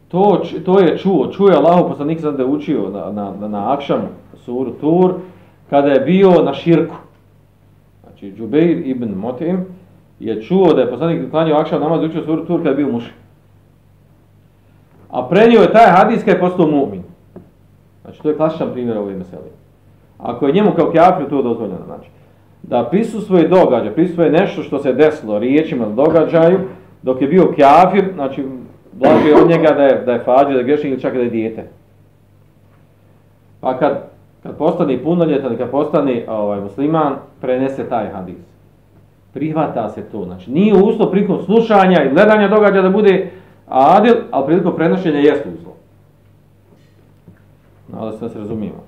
to, 0.07 0.41
to 0.65 0.79
je 0.79 0.97
čuo, 0.97 1.27
čuo 1.27 1.49
je 1.49 1.55
Allah 1.55 1.85
poslanik 1.87 2.19
sam 2.19 2.35
da 2.35 2.43
je 2.43 2.49
učio 2.49 2.89
na, 2.89 3.11
na, 3.11 3.33
na, 3.39 3.47
na 3.47 3.73
Akšam 3.73 4.01
suru 4.45 4.71
Tur, 4.71 5.13
kada 5.69 5.87
je 5.87 5.99
bio 5.99 6.29
na 6.29 6.53
širku. 6.53 6.95
Znači, 8.03 8.33
Džubeir 8.37 8.87
ibn 8.87 9.13
Motim 9.15 9.65
je 10.19 10.41
čuo 10.41 10.73
da 10.73 10.81
je 10.81 10.89
poslanik 10.89 11.31
klanio 11.31 11.55
Akšam 11.55 11.81
namaz 11.81 12.03
učio 12.03 12.23
suru 12.23 12.45
Tur 12.45 12.59
kada 12.59 12.69
je 12.69 12.75
bio 12.75 12.91
mušik. 12.91 13.13
A 15.09 15.27
prenio 15.29 15.61
je 15.61 15.71
taj 15.71 15.87
hadis 15.87 16.19
kada 16.19 16.31
je 16.31 16.39
postao 16.39 16.65
mu'min. 16.65 17.01
Znači, 18.01 18.21
to 18.21 18.29
je 18.29 18.37
klasičan 18.37 18.71
primjer 18.73 18.97
ovoj 18.97 19.13
meseli. 19.13 19.49
Ako 20.17 20.47
je 20.47 20.53
njemu 20.53 20.71
kao 20.75 20.91
kjafir 20.91 21.29
to 21.29 21.41
dozvoljeno, 21.41 21.85
znači, 21.85 22.09
da 22.63 22.87
prisustvuje 22.91 23.47
događaj, 23.47 23.93
prisustvuje 23.93 24.31
nešto 24.31 24.63
što 24.63 24.79
se 24.79 24.93
desilo 24.93 25.39
riječima 25.39 25.85
događaju, 25.85 26.59
dok 27.03 27.21
je 27.21 27.27
bio 27.27 27.53
kafir, 27.57 28.05
znači, 28.13 28.43
blaže 28.91 29.33
od 29.43 29.49
njega 29.49 29.73
da 29.73 29.83
je, 29.83 30.01
da 30.05 30.11
je 30.11 30.19
fađe, 30.19 30.53
da 30.53 30.59
je 30.59 30.63
grešnik 30.63 30.91
ili 30.91 31.01
čak 31.01 31.13
da 31.13 31.19
je 31.19 31.29
dijete. 31.29 31.67
Pa 33.59 33.77
kad, 33.77 34.03
kad 34.43 34.57
postane 34.57 35.03
punoljetan, 35.03 35.57
kad 35.57 35.69
postane 35.69 36.25
ovaj, 36.27 36.61
musliman, 36.61 37.15
prenese 37.41 37.89
taj 37.89 38.09
hadis. 38.09 38.37
Prihvata 39.33 39.89
se 39.89 40.01
to. 40.01 40.23
Znači, 40.25 40.51
nije 40.51 40.73
uslov 40.73 41.11
prilikom 41.11 41.43
slušanja 41.45 42.03
i 42.03 42.09
gledanja 42.09 42.47
događaja 42.47 42.81
da 42.81 42.89
bude 42.89 43.31
adil, 43.67 44.15
ali 44.31 44.45
prilikom 44.45 44.75
prenošenja 44.75 45.19
jeste 45.19 45.49
uslov. 45.49 45.73
No, 47.93 48.11
da 48.11 48.29
se 48.29 48.39
razumijemo. 48.39 48.83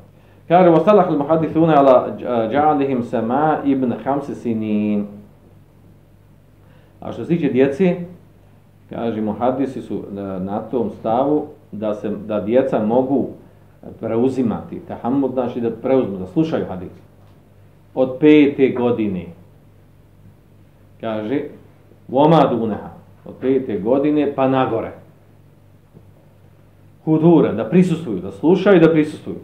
Kaže, 0.48 0.70
wa 0.70 0.80
الْمُحَدِثُونَ 0.86 1.74
al 1.78 2.18
جَعَلِهِمْ 2.50 2.96
ala 2.96 3.04
sama 3.04 3.58
ibn 3.66 3.94
hamsi 4.04 4.36
sinin. 4.36 5.08
A 7.05 7.13
što 7.13 7.25
se 7.25 7.29
tiče 7.29 7.49
djeci, 7.49 7.97
kaže, 8.91 9.21
muhadisi 9.21 9.83
su 9.83 10.05
na 10.41 10.61
tom 10.61 10.91
stavu 11.01 11.47
da 11.73 11.95
se 11.95 12.11
da 12.27 12.41
djeca 12.41 12.85
mogu 12.85 13.29
preuzimati, 14.01 14.81
tahammud 14.89 15.33
znači 15.33 15.61
da 15.61 15.71
preuzmu, 15.71 16.19
da 16.19 16.27
slušaju 16.27 16.67
hadis. 16.69 16.93
Od 17.95 18.17
pete 18.21 18.69
godine. 18.69 19.27
Kaže, 21.01 21.41
voma 22.09 22.47
duneha. 22.51 22.91
Od 23.25 23.35
pete 23.41 23.79
godine 23.79 24.33
pa 24.35 24.49
nagore 24.49 24.93
hudura, 27.05 27.53
da 27.53 27.65
prisustuju, 27.65 28.19
da 28.19 28.33
slušaju 28.33 28.81
da 28.81 28.93
prisustuju. 28.93 29.37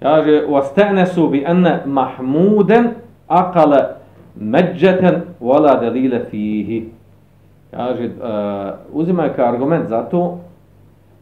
Kaže, 0.00 0.46
وَاسْتَعْنَسُوا 0.48 1.28
بِأَنَّ 1.28 1.80
مَحْمُودًا 1.86 2.92
أَقَلَ 3.30 3.93
međeten 4.35 5.21
vola 5.39 5.79
delile 5.79 6.25
fihi. 6.29 6.89
Kaže, 7.71 8.03
e, 8.03 8.07
uh, 8.07 8.73
uzima 8.91 9.23
je 9.23 9.33
kao 9.33 9.47
argument 9.47 9.89
za 9.89 10.03
to 10.03 10.39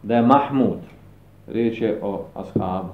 da 0.04 0.16
je 0.16 0.22
Mahmud, 0.22 0.78
riječ 1.48 1.82
je 1.82 2.00
o 2.02 2.26
ashabu, 2.36 2.90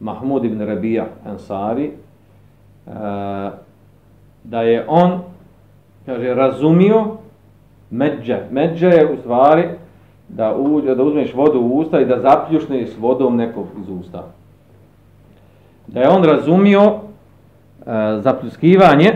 Mahmud 0.00 0.44
ibn 0.44 0.60
Rabija 0.60 1.06
Ansari, 1.26 1.90
uh, 2.86 2.92
da 4.44 4.62
je 4.62 4.84
on, 4.88 5.20
kaže, 6.06 6.34
razumio 6.34 7.04
međe. 7.90 8.40
Međe 8.50 8.86
je 8.86 9.12
u 9.12 9.16
stvari 9.16 9.68
da, 10.28 10.56
uđe, 10.56 10.94
da 10.94 11.02
uzmeš 11.02 11.34
vodu 11.34 11.60
u 11.60 11.78
usta 11.78 12.00
i 12.00 12.04
da 12.04 12.20
zapljušne 12.20 12.86
s 12.86 12.98
vodom 12.98 13.36
nekog 13.36 13.66
iz 13.80 13.88
usta. 14.00 14.24
Da 15.86 16.00
je 16.00 16.08
on 16.08 16.24
razumio 16.24 16.80
e, 16.80 16.90
uh, 16.90 18.22
zapljuskivanje, 18.22 19.12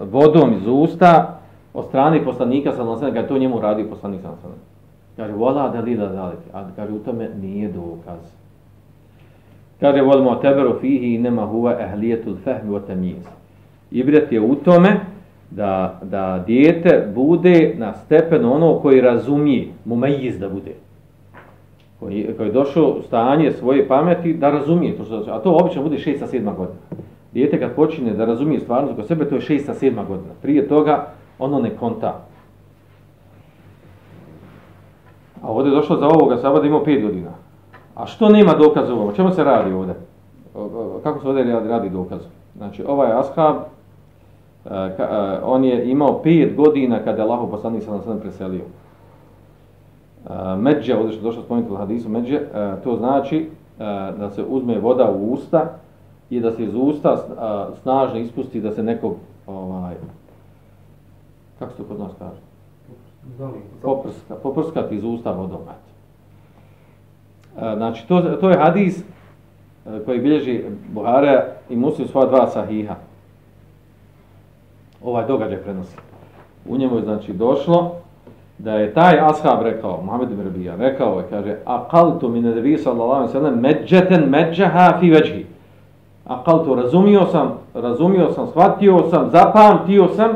vodom 0.00 0.52
iz 0.52 0.66
usta 0.66 1.40
od 1.74 1.84
strane 1.88 2.24
poslanika 2.24 2.72
sa 2.72 2.84
nasadom, 2.84 3.14
kada 3.14 3.28
to 3.28 3.38
njemu 3.38 3.60
radi 3.60 3.84
poslanik 3.84 4.20
sa 4.20 4.30
nasadom. 4.30 4.58
Kaže, 5.16 5.32
vola 5.32 5.68
da 5.68 5.80
li 5.80 5.96
da 5.96 6.06
dalek, 6.06 6.38
a 6.52 6.64
kaže, 6.76 6.92
u 6.92 6.98
tome 6.98 7.28
nije 7.42 7.68
dokaz. 7.68 8.18
Kaže, 9.80 10.02
volimo 10.02 10.34
teberu 10.34 10.78
fihi 10.80 11.14
i 11.14 11.18
nema 11.18 11.46
huva 11.46 11.76
ehlijetul 11.80 12.36
fehmi 12.44 12.74
o 12.74 12.80
temiz. 12.80 13.26
Ibret 13.90 14.32
je 14.32 14.40
u 14.40 14.54
tome, 14.54 15.00
da, 15.50 16.00
da 16.02 16.44
dijete 16.46 17.08
bude 17.14 17.74
na 17.78 17.94
stepenu 17.94 18.54
ono 18.54 18.78
koji 18.78 19.00
razumije, 19.00 19.68
mumejiz 19.84 20.38
da 20.38 20.48
bude. 20.48 20.72
Koji, 22.00 22.34
koji 22.36 22.46
je 22.46 22.52
došao 22.52 22.88
u 22.90 23.02
stanje 23.02 23.52
svoje 23.52 23.88
pameti 23.88 24.34
da 24.34 24.50
razumije. 24.50 24.96
To 24.96 25.04
što, 25.04 25.16
znači, 25.16 25.30
a 25.30 25.42
to 25.42 25.56
obično 25.60 25.82
bude 25.82 25.96
6 25.96 26.18
7 26.32 26.56
godina. 26.56 26.78
Dijete 27.38 27.60
kad 27.60 27.74
počine 27.74 28.12
da 28.12 28.24
razumije 28.24 28.60
stvarnost 28.60 28.96
kod 28.96 29.06
sebe, 29.06 29.28
to 29.28 29.34
je 29.34 29.40
6 29.40 29.72
7 29.80 30.06
godina. 30.06 30.34
Prije 30.42 30.68
toga 30.68 31.06
ono 31.38 31.58
ne 31.58 31.76
konta. 31.76 32.20
A 35.42 35.50
ovdje 35.50 35.70
je 35.70 35.74
došlo 35.74 35.96
za 35.96 36.06
ovoga 36.06 36.36
sabada 36.36 36.66
imao 36.66 36.84
5 36.84 37.02
godina. 37.02 37.30
A 37.94 38.06
što 38.06 38.28
nema 38.28 38.54
dokaza 38.54 38.94
ovo? 38.94 39.08
O 39.08 39.12
čemu 39.12 39.30
se 39.30 39.44
radi 39.44 39.72
ovdje? 39.72 39.94
Kako 41.02 41.20
se 41.20 41.28
ovdje 41.28 41.44
radi, 41.44 41.90
dokaz? 41.90 42.20
Znači, 42.56 42.84
ovaj 42.86 43.12
ashab, 43.12 43.56
e, 44.64 44.74
e, 44.74 45.06
on 45.44 45.64
je 45.64 45.90
imao 45.90 46.20
5 46.24 46.56
godina 46.56 46.98
kada 47.04 47.22
je 47.22 47.28
Allah 47.28 47.48
poslanik 47.50 47.82
sa 47.82 47.90
nam 47.90 48.20
preselio. 48.20 48.64
E, 48.64 50.56
Međe, 50.56 50.96
ovdje 50.96 51.12
što 51.12 51.20
je 51.20 51.28
došlo 51.28 51.42
spomenuti 51.42 51.72
u 51.72 51.76
hadisu 51.76 52.08
Međe, 52.08 52.40
to 52.84 52.96
znači 52.96 53.48
da 54.18 54.30
se 54.30 54.44
uzme 54.48 54.78
voda 54.78 55.10
u 55.10 55.32
usta 55.32 55.78
i 56.30 56.40
da 56.40 56.52
se 56.52 56.64
iz 56.64 56.74
usta 56.74 57.24
a, 57.38 57.68
snažno 57.82 58.18
ispusti 58.18 58.60
da 58.60 58.72
se 58.72 58.82
nekog, 58.82 59.16
ovaj, 59.46 59.94
kako 61.58 61.72
se 61.72 61.78
to 61.78 61.84
kod 61.84 61.98
nas 61.98 62.12
kaže? 62.18 62.40
Poprska, 63.82 64.34
poprskati 64.42 64.96
iz 64.96 65.04
usta 65.04 65.32
vodom. 65.32 65.60
eto. 65.62 65.88
E, 67.66 67.76
Znači, 67.76 68.08
to, 68.08 68.20
to 68.20 68.50
je 68.50 68.58
hadis 68.58 68.98
e, 68.98 69.04
koji 70.04 70.20
bilježi 70.20 70.64
Buhara 70.88 71.44
i 71.68 71.76
Muslim 71.76 72.08
svoja 72.08 72.26
dva 72.26 72.46
sahiha. 72.46 72.94
Ovaj 75.04 75.26
događaj 75.26 75.62
prenosi. 75.62 75.96
U 76.68 76.76
njemu 76.76 76.96
je 76.96 77.02
znači 77.02 77.32
došlo 77.32 77.94
da 78.58 78.72
je 78.74 78.94
taj 78.94 79.18
ashab 79.20 79.62
rekao, 79.62 80.02
Muhammed 80.02 80.30
ibn 80.30 80.42
Rabija, 80.42 80.76
rekao 80.76 81.18
je, 81.18 81.26
kaže, 81.30 81.56
aqaltu 81.64 82.28
min 82.28 82.44
nebi 82.44 82.78
sallallahu 82.78 83.12
alaihi 83.12 83.32
sallam 83.32 83.60
međeten 83.60 84.28
međaha 84.28 84.98
fi 85.00 85.10
veđhi. 85.10 85.46
Aqaltu, 86.28 86.74
razumio 86.74 87.26
sam, 87.26 87.52
razumio 87.74 88.32
sam, 88.32 88.46
shvatio 88.46 89.02
sam, 89.10 89.30
zapamtio 89.30 90.08
sam 90.08 90.30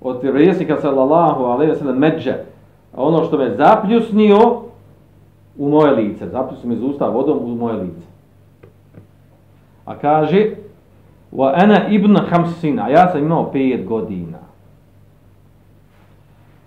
od 0.00 0.18
vjesnika 0.22 0.76
sallallahu 0.80 1.44
alaihi 1.44 1.74
sallam 1.74 1.98
međe. 1.98 2.32
A 2.96 3.02
ono 3.02 3.24
što 3.24 3.38
me 3.38 3.56
zapljusnio 3.56 4.38
u 5.58 5.68
moje 5.68 5.92
lice, 5.92 6.28
zapljusnio 6.28 6.68
me 6.68 6.74
iz 6.74 6.82
usta 6.82 7.08
vodom 7.08 7.38
u 7.38 7.54
moje 7.54 7.76
lice. 7.76 8.06
A 9.84 9.98
kaže, 9.98 10.50
wa 11.32 11.52
ana 11.62 11.88
ibn 11.88 12.16
hamsin, 12.30 12.80
a 12.80 12.88
ja 12.88 13.12
sam 13.12 13.24
imao 13.24 13.50
pet 13.52 13.86
godina. 13.86 14.38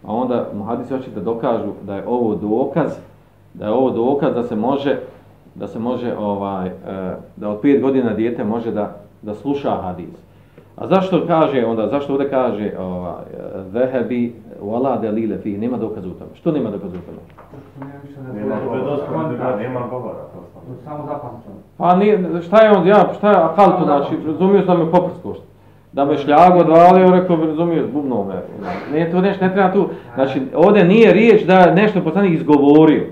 A 0.04 0.14
onda 0.14 0.48
muhadisi 0.54 0.94
hoće 0.94 1.12
da 1.16 1.22
dokažu 1.22 1.72
da 1.86 1.96
je 1.96 2.08
ovo 2.08 2.36
dokaz, 2.36 2.92
da 3.54 3.66
je 3.66 3.72
ovo 3.72 3.90
dokaz 3.90 4.36
da 4.36 4.44
se 4.44 4.56
može 4.56 5.00
da 5.58 5.68
se 5.68 5.80
može 5.80 6.16
ovaj 6.18 6.68
e, 6.68 6.72
da 7.36 7.50
od 7.50 7.62
pet 7.62 7.82
godina 7.82 8.14
dijete 8.14 8.44
može 8.44 8.72
da 8.72 9.08
da 9.22 9.36
sluša 9.36 9.72
hadis. 9.72 10.28
A 10.76 10.88
zašto 10.88 11.28
kaže 11.28 11.66
onda 11.66 11.88
zašto 11.88 12.14
ovdje 12.14 12.30
kaže 12.30 12.72
ovaj 12.80 13.24
zehebi 13.72 14.36
wala 14.62 15.02
dalile 15.02 15.38
fi 15.38 15.58
nema 15.58 15.78
dokaza 15.78 16.08
u 16.08 16.12
tome. 16.12 16.30
Što 16.34 16.52
nema 16.52 16.70
dokaza 16.70 16.98
u 16.98 17.02
tome? 17.02 17.18
Nema 18.34 18.56
govora, 18.66 19.58
nema 19.58 19.88
govora. 19.88 20.20
to 20.34 20.44
sam. 20.54 20.62
Samo 20.84 21.06
zapamćeno. 21.06 21.56
Pa 21.78 21.96
nije, 21.96 22.42
šta 22.42 22.64
je 22.64 22.72
on, 22.78 22.88
ja, 22.88 23.14
šta 23.18 23.30
je 23.30 23.38
akalto, 23.38 23.86
znači, 23.86 24.16
razumio 24.28 24.66
sam 24.66 24.80
me 24.80 24.92
poprsko 24.92 25.34
što. 25.34 25.44
Da 25.92 26.06
me 26.06 26.18
šljago 26.18 26.60
odvalio, 26.60 27.12
rekao 27.12 27.38
bi 27.38 27.48
razumio, 27.48 27.88
zbubno 27.88 28.24
me. 28.24 28.42
Ne, 28.94 29.12
to 29.12 29.22
nešto, 29.22 29.46
ne 29.46 29.54
treba 29.54 29.72
tu, 29.72 29.90
znači, 30.16 30.42
ovdje 30.56 30.84
nije 30.86 31.14
riječ 31.14 31.44
da 31.44 31.74
nešto 31.74 32.02
poslanik 32.02 32.34
izgovorio. 32.34 33.04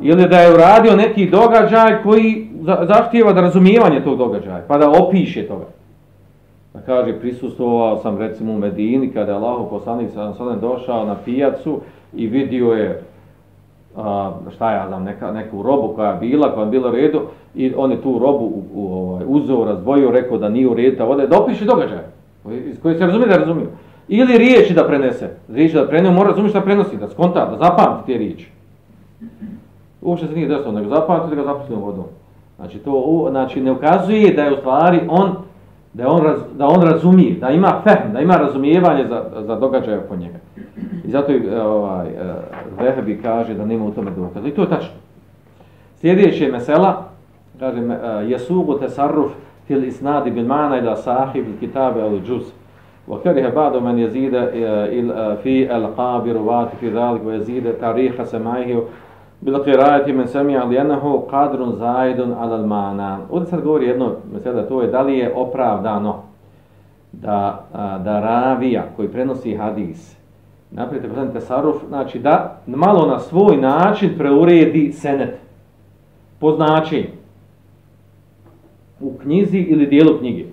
Ili 0.00 0.28
da 0.28 0.40
je 0.40 0.54
uradio 0.54 0.96
neki 0.96 1.30
događaj 1.30 2.02
koji 2.02 2.48
zahtijeva 2.62 3.32
da 3.32 3.40
razumijevanje 3.40 4.04
tog 4.04 4.18
događaja, 4.18 4.64
pa 4.68 4.78
da 4.78 4.90
opiše 4.90 5.46
toga. 5.46 5.64
Da 6.74 6.80
kaže, 6.80 7.20
prisustvovao 7.20 7.96
sam 7.96 8.18
recimo 8.18 8.52
u 8.52 8.58
Medini 8.58 9.10
kada 9.12 9.32
je 9.32 9.36
Allaho 9.36 9.64
poslanik 9.64 10.10
sam 10.14 10.34
sam 10.34 10.60
došao 10.60 11.04
na 11.04 11.16
pijacu 11.24 11.80
i 12.14 12.26
vidio 12.26 12.72
je 12.72 13.02
a, 13.96 14.32
šta 14.54 14.72
ja 14.72 14.88
znam, 14.88 15.04
neka, 15.04 15.32
neku 15.32 15.62
robu 15.62 15.92
koja 15.94 16.10
je 16.10 16.18
bila, 16.18 16.54
koja 16.54 16.64
je 16.64 16.70
bila 16.70 16.88
u 16.88 16.92
redu 16.92 17.20
i 17.54 17.72
on 17.76 17.90
je 17.90 18.02
tu 18.02 18.18
robu 18.18 18.44
u, 18.44 18.62
u, 18.74 18.92
ovaj, 18.92 19.24
uzeo, 19.26 19.64
razdvojio, 19.64 20.10
rekao 20.10 20.38
da 20.38 20.48
nije 20.48 20.68
u 20.68 20.74
redu, 20.74 21.04
ovdje 21.04 21.26
da 21.26 21.38
opiše 21.38 21.64
događaj 21.64 21.98
iz 22.70 22.80
koje 22.82 22.98
se 22.98 23.06
razumije 23.06 23.28
da 23.28 23.36
razumije. 23.36 23.66
Ili 24.08 24.38
riječi 24.38 24.74
da 24.74 24.86
prenese. 24.86 25.30
Riječi 25.48 25.74
da 25.74 25.86
prenese, 25.86 26.14
mora 26.14 26.28
razumjeti 26.28 26.50
šta 26.50 26.60
prenosi, 26.60 26.96
da 26.96 27.08
skonta, 27.08 27.46
da 27.50 27.56
zapamti 27.56 28.12
te 28.12 28.18
riječi 28.18 28.50
Uopšte 30.01 30.27
se 30.27 30.33
nije 30.33 30.47
desilo, 30.47 30.71
nego 30.71 30.89
zapamti 30.89 31.29
da 31.29 31.41
ga 31.41 31.43
zapusti 31.43 31.73
vodom. 31.73 32.05
Znači, 32.55 32.77
to 32.79 32.91
u, 32.91 33.27
znači, 33.29 33.61
ne 33.61 33.71
ukazuje 33.71 34.33
da 34.33 34.43
je 34.43 34.53
u 34.53 34.57
stvari 34.57 34.99
on, 35.09 35.31
da, 35.93 36.03
je 36.03 36.09
on, 36.09 36.21
raz, 36.23 36.39
da 36.57 36.67
on 36.67 36.81
razumije, 36.81 37.35
da 37.35 37.49
ima 37.49 37.81
fehm, 37.83 38.13
da 38.13 38.19
ima 38.19 38.35
razumijevanje 38.35 39.05
za, 39.07 39.23
za 39.45 39.55
događaje 39.55 39.99
oko 39.99 40.15
njega. 40.15 40.37
I 41.05 41.11
zato 41.11 41.31
i 41.31 41.49
ovaj, 41.55 42.07
e, 42.07 42.11
Vehebi 42.79 43.21
kaže 43.21 43.53
da 43.53 43.65
nema 43.65 43.85
u 43.85 43.91
tome 43.91 44.11
dokaza. 44.11 44.47
I 44.47 44.51
to 44.51 44.61
je 44.61 44.69
tačno. 44.69 44.93
Sljedeće 46.01 46.45
je 46.45 46.51
mesela, 46.51 47.03
kaže, 47.59 47.81
me, 47.81 47.95
e, 47.95 48.25
jesugu 48.29 48.79
tesarruf 48.79 49.31
fil 49.67 49.83
isnadi 49.83 50.31
bil 50.31 50.45
mana 50.45 50.77
ila 50.79 50.95
sahib 50.95 51.47
il 51.47 51.59
kitabe 51.59 52.01
al 52.01 52.19
džuz. 52.25 52.43
وكره 53.07 53.49
بعض 53.49 53.75
من 53.77 53.99
يزيد 53.99 54.31
ال- 54.35 55.37
في 55.43 55.75
القاب 55.75 56.27
روات 56.27 56.69
في 56.79 56.89
ذلك 56.89 57.21
ويزيد 57.25 57.73
تاريخ 57.81 58.23
سماعه 58.23 58.81
bil 59.40 59.54
qiraati 59.64 60.12
men 60.12 60.26
sami'a 60.26 60.64
li 60.64 60.76
enahu 60.76 61.26
qadrun 61.30 61.76
zaidun 61.76 62.32
'ala 62.32 62.56
al-mana. 62.56 63.18
Ovde 63.30 63.46
sad 63.46 63.62
govori 63.62 63.86
jedno, 63.86 64.12
sada 64.42 64.68
to 64.68 64.82
je 64.82 64.88
da 64.88 65.02
li 65.02 65.18
je 65.18 65.34
opravdano 65.34 66.22
da 67.12 67.64
da 68.04 68.20
ravija 68.20 68.84
koji 68.96 69.08
prenosi 69.08 69.56
hadis 69.56 70.18
Naprijed 70.70 71.04
je 71.04 71.10
tasaruf, 71.10 71.32
tesaruf, 71.32 71.76
znači 71.88 72.18
da 72.18 72.60
malo 72.66 73.06
na 73.06 73.18
svoj 73.18 73.56
način 73.56 74.10
preuredi 74.18 74.92
senet 74.92 75.34
po 76.38 76.52
značenju 76.52 77.06
u 79.00 79.12
knjizi 79.22 79.58
ili 79.58 79.86
dijelu 79.86 80.18
knjige. 80.18 80.44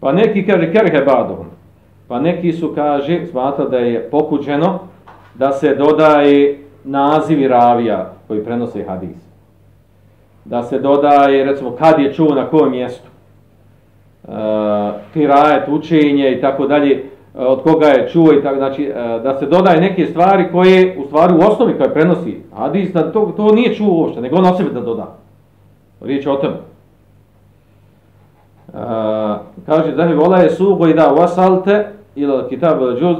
Pa 0.00 0.12
neki 0.12 0.46
kaže 0.46 0.72
kerhe 0.72 1.04
badom, 1.04 1.46
pa 2.08 2.20
neki 2.20 2.52
su 2.52 2.72
kaže, 2.74 3.26
smatra 3.26 3.64
da 3.64 3.78
je 3.78 4.10
pokuđeno 4.10 4.78
da 5.34 5.52
se 5.52 5.74
dodaje 5.74 6.65
nazivi 6.86 7.48
ravija 7.48 8.12
koji 8.28 8.44
prenose 8.44 8.84
hadis. 8.84 9.16
Da 10.44 10.62
se 10.62 10.78
dodaje, 10.78 11.44
recimo, 11.44 11.70
kad 11.70 11.98
je 11.98 12.12
čuo 12.12 12.34
na 12.34 12.46
kojem 12.46 12.70
mjestu. 12.70 13.08
Uh, 14.24 14.32
kirajet, 15.12 15.68
učenje 15.68 16.32
i 16.32 16.40
tako 16.40 16.66
dalje, 16.66 16.92
e, 16.92 17.04
od 17.34 17.62
koga 17.62 17.86
je 17.86 18.08
čuo 18.08 18.32
i 18.32 18.42
tako, 18.42 18.56
znači, 18.56 18.84
e, 18.84 19.20
da 19.22 19.38
se 19.38 19.46
dodaje 19.46 19.80
neke 19.80 20.06
stvari 20.06 20.44
koje, 20.52 20.98
u 20.98 21.06
stvari, 21.06 21.34
u 21.34 21.40
osnovi 21.40 21.76
koje 21.78 21.94
prenosi 21.94 22.42
hadis, 22.56 22.92
da 22.92 23.12
to, 23.12 23.32
to 23.36 23.52
nije 23.54 23.74
čuo 23.74 23.94
uopšte, 23.94 24.20
nego 24.20 24.36
on 24.36 24.46
o 24.46 24.54
sebi 24.54 24.70
da 24.74 24.80
doda. 24.80 25.16
Riječ 26.00 26.26
je 26.26 26.32
o 26.32 26.36
tome. 26.36 26.56
Uh, 28.68 28.82
kaže 29.66 29.92
da 29.92 30.02
je 30.02 30.14
vola 30.14 30.38
je 30.38 30.50
sugo 30.50 30.86
i 30.86 30.94
da 30.94 31.14
wasalte 31.16 31.84
ila 32.16 32.48
kitab 32.48 32.78
džuz 32.78 33.00
juz 33.00 33.16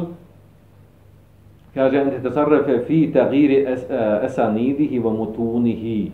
kaže 1.77 1.97
ente 2.01 2.23
tasarrafe 2.23 2.79
fi 2.87 3.13
tagiri 3.13 3.65
es, 3.69 3.91
e, 3.91 4.21
esanidihi 4.27 5.01
wa 5.01 5.13
mutunihi. 5.17 6.11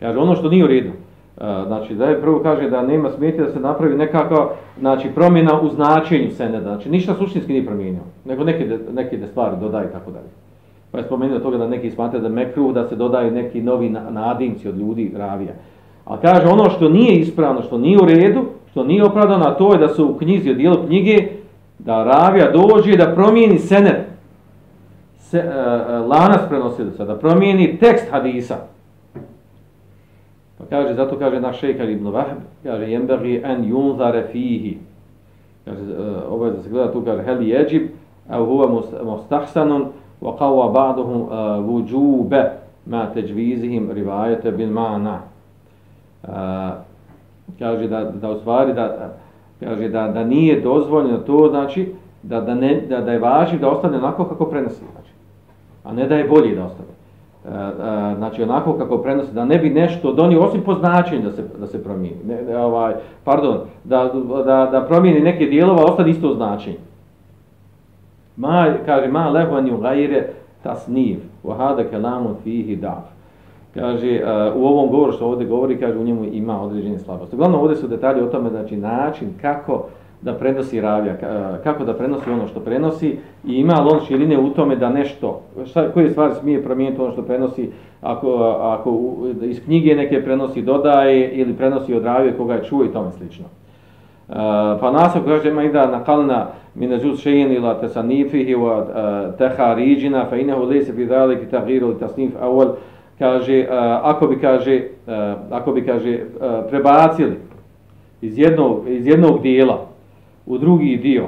Kaže 0.00 0.18
ono 0.18 0.34
što 0.34 0.48
nije 0.48 0.64
u 0.64 0.68
redu. 0.68 0.88
E, 0.88 1.44
znači 1.66 1.94
da 1.94 2.04
je 2.06 2.20
prvo 2.20 2.40
kaže 2.42 2.70
da 2.70 2.82
nema 2.82 3.10
smetje 3.10 3.44
da 3.44 3.50
se 3.50 3.60
napravi 3.60 3.96
nekakva 3.96 4.50
znači 4.78 5.08
promjena 5.14 5.60
u 5.60 5.68
značenju 5.68 6.30
seneda. 6.30 6.60
Znači 6.60 6.90
ništa 6.90 7.14
suštinski 7.14 7.52
nije 7.52 7.66
promijenio 7.66 8.02
nego 8.24 8.44
neke 8.44 8.78
neke 8.92 9.16
de 9.16 9.26
stvari 9.26 9.56
dodaje 9.60 9.92
tako 9.92 10.10
dalje. 10.10 10.30
Pa 10.90 10.98
je 10.98 11.04
spomenuo 11.04 11.38
toga 11.38 11.58
da 11.58 11.68
neki 11.68 11.90
smatraju 11.90 12.22
da 12.22 12.28
mekruh 12.28 12.74
da 12.74 12.88
se 12.88 12.96
dodaju 12.96 13.30
neki 13.30 13.62
novi 13.62 13.90
na- 13.90 14.10
nadimci 14.10 14.68
od 14.68 14.78
ljudi 14.78 15.12
ravija. 15.16 15.52
A 16.04 16.16
kaže 16.20 16.46
ono 16.46 16.70
što 16.70 16.88
nije 16.88 17.16
ispravno, 17.18 17.62
što 17.62 17.78
nije 17.78 17.98
u 18.02 18.06
redu, 18.06 18.44
što 18.70 18.84
nije 18.84 19.04
opravdano, 19.04 19.44
a 19.44 19.54
to 19.54 19.72
je 19.72 19.78
da 19.78 19.88
se 19.88 20.02
u 20.02 20.16
knjizi, 20.16 20.50
u 20.50 20.54
dijelu 20.54 20.86
knjige, 20.86 21.16
da 21.78 22.04
ravija 22.04 22.50
dođe 22.50 22.96
da 22.96 23.14
promijeni 23.14 23.58
senet, 23.58 24.05
se, 25.30 25.38
e, 25.38 25.42
e, 25.42 26.00
uh, 26.00 26.08
lanas 26.08 26.48
prenosilaca, 26.48 27.04
da 27.04 27.18
promijeni 27.18 27.78
tekst 27.78 28.10
hadisa. 28.10 28.56
Pa 30.58 30.64
kaže, 30.70 30.94
zato 30.94 31.18
kaže 31.18 31.40
naš 31.40 31.58
šejkar 31.60 31.90
ibn 31.90 32.06
Vahb, 32.06 32.38
kaže, 32.62 32.90
jembegi 32.90 33.42
en 33.44 33.64
junzare 33.64 34.28
fihi. 34.32 34.78
Kaže, 35.64 35.80
e, 35.82 36.00
uh, 36.00 36.32
ovo 36.32 36.46
je 36.46 36.52
da 36.52 36.62
se 36.62 36.70
gleda 36.70 36.92
tu, 36.92 37.02
kaže, 37.04 37.22
heli 37.22 37.48
jeđib, 37.48 37.88
a 38.28 38.38
huva 38.38 38.68
mustahsanun, 39.04 39.86
wa 40.20 40.38
qawwa 40.38 40.72
ba'duhum 40.72 41.20
uh, 41.22 41.64
vujube 41.66 42.50
ma 42.86 43.06
teđvizihim 43.14 43.90
rivajete 43.90 44.50
bil 44.52 44.68
ma'na. 44.68 45.18
Uh, 46.22 46.30
kaže 47.58 47.88
da, 47.88 48.04
da 48.04 48.30
u 48.30 48.38
stvari 48.38 48.74
da, 48.74 49.14
kaže 49.60 49.88
da, 49.88 50.08
da 50.08 50.24
nije 50.24 50.60
dozvoljeno 50.60 51.18
to 51.18 51.48
znači 51.50 51.94
da, 52.22 52.40
da, 52.40 52.54
ne, 52.54 52.80
da, 52.88 53.00
da 53.00 53.12
je 53.12 53.18
važi 53.18 53.58
da 53.58 53.68
ostane 53.68 53.98
onako 53.98 54.24
kako 54.24 54.44
prenosi 54.44 54.82
znači 54.92 55.15
a 55.86 55.92
ne 55.92 56.06
da 56.08 56.16
je 56.16 56.28
bolji 56.28 56.54
da 56.54 56.64
ostane 56.64 56.88
e, 57.44 57.48
e, 57.48 58.14
znači 58.16 58.42
onako 58.42 58.72
kako 58.72 58.98
prenosi 58.98 59.32
da 59.32 59.44
ne 59.44 59.58
bi 59.58 59.70
nešto 59.70 60.12
donio 60.12 60.42
osim 60.42 60.62
po 60.62 60.74
značenju 60.74 61.22
da 61.22 61.32
se, 61.32 61.44
da 61.60 61.66
se 61.66 61.84
promijeni 61.84 62.24
ne, 62.24 62.42
ne, 62.42 62.58
ovaj, 62.58 62.94
pardon 63.24 63.58
da, 63.84 64.10
da, 64.44 64.68
da 64.72 64.84
promijeni 64.88 65.20
neke 65.20 65.46
dijelova 65.46 65.84
ostane 65.84 66.10
isto 66.10 66.34
značenje 66.34 66.78
ma, 68.36 68.74
kaže 68.86 69.08
ma 69.08 69.28
lehvan 69.28 69.66
ju 69.68 69.78
gajire 69.78 70.28
tasniv 70.62 71.18
wa 71.44 71.56
hada 71.56 71.84
kalamun 71.84 72.34
fihi 72.44 72.76
da'f. 72.76 73.06
Kaže, 73.74 74.22
uh, 74.22 74.56
u 74.56 74.66
ovom 74.66 74.90
govoru 74.90 75.12
što 75.12 75.26
ovdje 75.26 75.46
govori, 75.46 75.80
kaže, 75.80 75.98
u 75.98 76.04
njemu 76.04 76.24
ima 76.24 76.62
određene 76.62 76.98
slabosti. 76.98 77.36
Uglavnom, 77.36 77.60
ovdje 77.60 77.76
su 77.76 77.88
detalji 77.88 78.22
o 78.22 78.26
tome, 78.26 78.50
znači, 78.50 78.76
način 78.76 79.28
kako 79.40 79.86
da 80.26 80.34
prenosi 80.34 80.80
ravija, 80.80 81.16
kako 81.64 81.84
da 81.84 81.94
prenosi 81.94 82.30
ono 82.30 82.46
što 82.46 82.60
prenosi 82.60 83.08
i 83.46 83.54
ima 83.54 83.74
li 83.74 83.90
on 83.92 84.00
širine 84.06 84.38
u 84.38 84.50
tome 84.50 84.76
da 84.76 84.90
nešto, 84.90 85.40
šta, 85.66 85.92
koje 85.92 86.10
stvari 86.10 86.34
smije 86.34 86.62
promijeniti 86.62 87.02
ono 87.02 87.12
što 87.12 87.22
prenosi, 87.22 87.70
ako, 88.02 88.32
ako 88.60 89.16
iz 89.42 89.64
knjige 89.64 89.94
neke 89.94 90.24
prenosi 90.24 90.62
dodaje 90.62 91.30
ili 91.30 91.54
prenosi 91.54 91.94
od 91.94 92.04
ravije 92.04 92.36
koga 92.36 92.54
je 92.54 92.64
čuo 92.64 92.84
i 92.84 92.92
tome 92.92 93.10
slično. 93.10 93.44
Uh, 93.44 94.34
pa 94.80 94.90
nasav 94.90 95.22
kaže 95.24 95.48
ima 95.48 95.62
i 95.62 95.72
da 95.72 95.90
nakalna 95.90 96.46
minazuz 96.74 97.20
šejen 97.20 97.52
ila 97.52 97.80
tesanifihi 97.80 98.54
wa 98.54 98.78
uh, 98.78 99.34
tehariđina 99.38 100.26
fa 100.30 100.36
inahu 100.36 100.62
lese 100.62 100.92
fi 100.92 101.06
dalik 101.06 101.50
taghiru 101.50 101.88
li 101.88 101.98
tasnif 101.98 102.32
awal 102.42 102.74
kaže, 103.18 103.66
uh, 103.70 103.76
ako 104.02 104.26
bi 104.26 104.40
kaže, 104.40 104.82
uh, 105.06 105.12
ako 105.50 105.72
bi 105.72 105.86
kaže 105.86 106.18
uh, 106.18 106.70
prebacili 106.70 107.36
iz 108.20 108.38
jednog, 108.38 108.88
iz 108.88 109.06
jednog 109.06 109.42
dijela 109.42 109.95
u 110.46 110.58
drugi 110.58 110.96
dio 110.96 111.26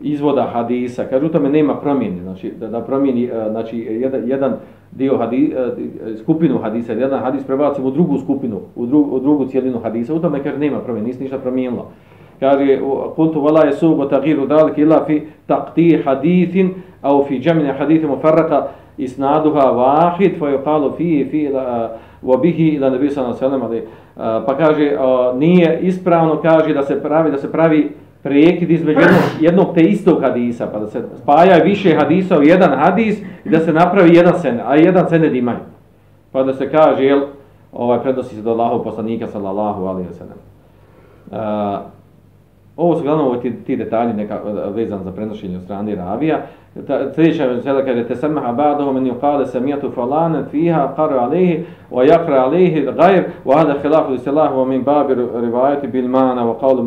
izvoda 0.00 0.42
hadisa, 0.52 1.04
kaže 1.04 1.26
u 1.26 1.28
tome 1.28 1.48
nema 1.48 1.74
promjene, 1.74 2.22
znači 2.22 2.52
da, 2.60 2.68
da 2.68 2.80
promijeni 2.80 3.24
e, 3.24 3.50
znači, 3.50 3.78
jedan, 3.78 4.20
jedan 4.28 4.56
dio 4.92 5.16
hadis, 5.16 5.50
e, 5.50 5.54
e, 5.54 6.16
skupinu 6.16 6.58
hadisa, 6.58 6.92
jedan 6.92 7.20
hadis 7.20 7.44
prebacimo 7.44 7.88
u 7.88 7.90
drugu 7.90 8.18
skupinu, 8.18 8.60
u, 8.76 8.86
dru, 8.86 8.98
u 8.98 9.20
drugu 9.20 9.46
cijelinu 9.46 9.78
hadisa, 9.78 10.14
u 10.14 10.18
tome 10.18 10.42
kaže 10.42 10.58
nema 10.58 10.78
promjene, 10.78 11.06
nisi 11.06 11.22
ništa 11.22 11.38
promijenilo. 11.38 11.90
Kaže 12.40 12.78
kultu 13.16 13.40
wala 13.40 13.66
yasubu 13.66 14.08
taghiru 14.08 14.46
dalik 14.46 14.78
ila 14.78 15.04
fi 15.06 15.22
taqti 15.46 16.02
hadithin 16.04 16.70
au 17.02 17.24
fi 17.24 17.40
jam'i 17.42 17.72
hadithin 17.78 18.08
mufarraka 18.08 18.68
isnaduha 18.98 19.72
wahid 19.72 20.38
fa 20.38 20.46
yuqalu 20.46 20.96
fi 20.96 21.24
fi 21.30 21.50
wa 22.22 22.40
bihi 22.40 22.68
ila 22.68 22.90
nabi 22.90 23.10
sallallahu 23.10 23.44
alejhi 23.44 23.74
ve 23.74 23.80
sellem 24.16 24.44
pa 24.46 24.56
kaže 24.56 24.96
nije 25.38 25.78
ispravno 25.82 26.36
kaže 26.42 26.74
da 26.74 26.82
se 26.82 27.02
pravi 27.02 27.30
da 27.30 27.38
se 27.38 27.52
pravi 27.52 27.90
prekid 28.22 28.70
između 28.70 29.00
jednog, 29.00 29.22
jednog 29.40 29.74
te 29.74 29.80
istog 29.80 30.20
hadisa 30.20 30.66
pa 30.72 30.78
da 30.78 30.86
se 30.86 31.02
spaja 31.22 31.56
više 31.56 31.96
hadisa 31.96 32.38
u 32.38 32.42
jedan 32.42 32.78
hadis 32.78 33.18
i 33.44 33.48
da 33.48 33.60
se 33.60 33.72
napravi 33.72 34.14
jedan 34.14 34.40
sen 34.40 34.60
a 34.64 34.76
jedan 34.76 35.08
sened 35.08 35.34
imaju 35.34 35.58
pa 36.32 36.42
da 36.42 36.54
se 36.54 36.70
kaže 36.70 37.04
jel 37.04 37.20
ovaj 37.72 38.02
prenosi 38.02 38.34
se 38.34 38.42
do 38.42 38.50
Allahov 38.50 38.82
poslanika 38.84 39.26
sallallahu 39.26 39.86
alaihi 39.86 40.08
wa 40.08 40.14
sallam. 40.18 40.38
Uh, 41.30 41.97
Ovo 42.78 42.96
su 42.96 43.02
glavno 43.02 43.36
ti, 43.36 43.52
ti 43.66 43.76
detalji 43.76 44.12
neka, 44.12 44.40
vezan 44.74 45.02
za 45.04 45.12
prenošenje 45.12 45.56
od 45.56 45.62
strane 45.62 45.94
ravija. 45.94 46.38
Ta, 46.86 47.12
treća 47.12 47.46
mesela 47.46 47.84
kaže 47.84 48.04
te 48.04 48.16
samaha 48.16 48.52
ba'dahu 48.52 48.92
men 48.92 49.06
yuqala 49.06 49.46
samiatu 49.46 49.90
fulanan 49.90 50.44
fiha 50.50 50.94
qara 50.96 51.20
alayhi 51.20 51.64
wa 51.90 52.06
yaqra 52.06 52.44
alayhi 52.44 52.86
ghayr 52.86 53.24
wa 53.44 53.56
hada 53.58 53.74
khilaf 53.82 54.10
li 54.10 54.18
salah 54.18 54.52
wa 54.56 54.68
min 54.68 54.84
bab 54.84 55.10
riwayat 55.10 55.90
bil 55.92 56.08
ma'na 56.08 56.44
wa 56.46 56.54
qawl 56.60 56.82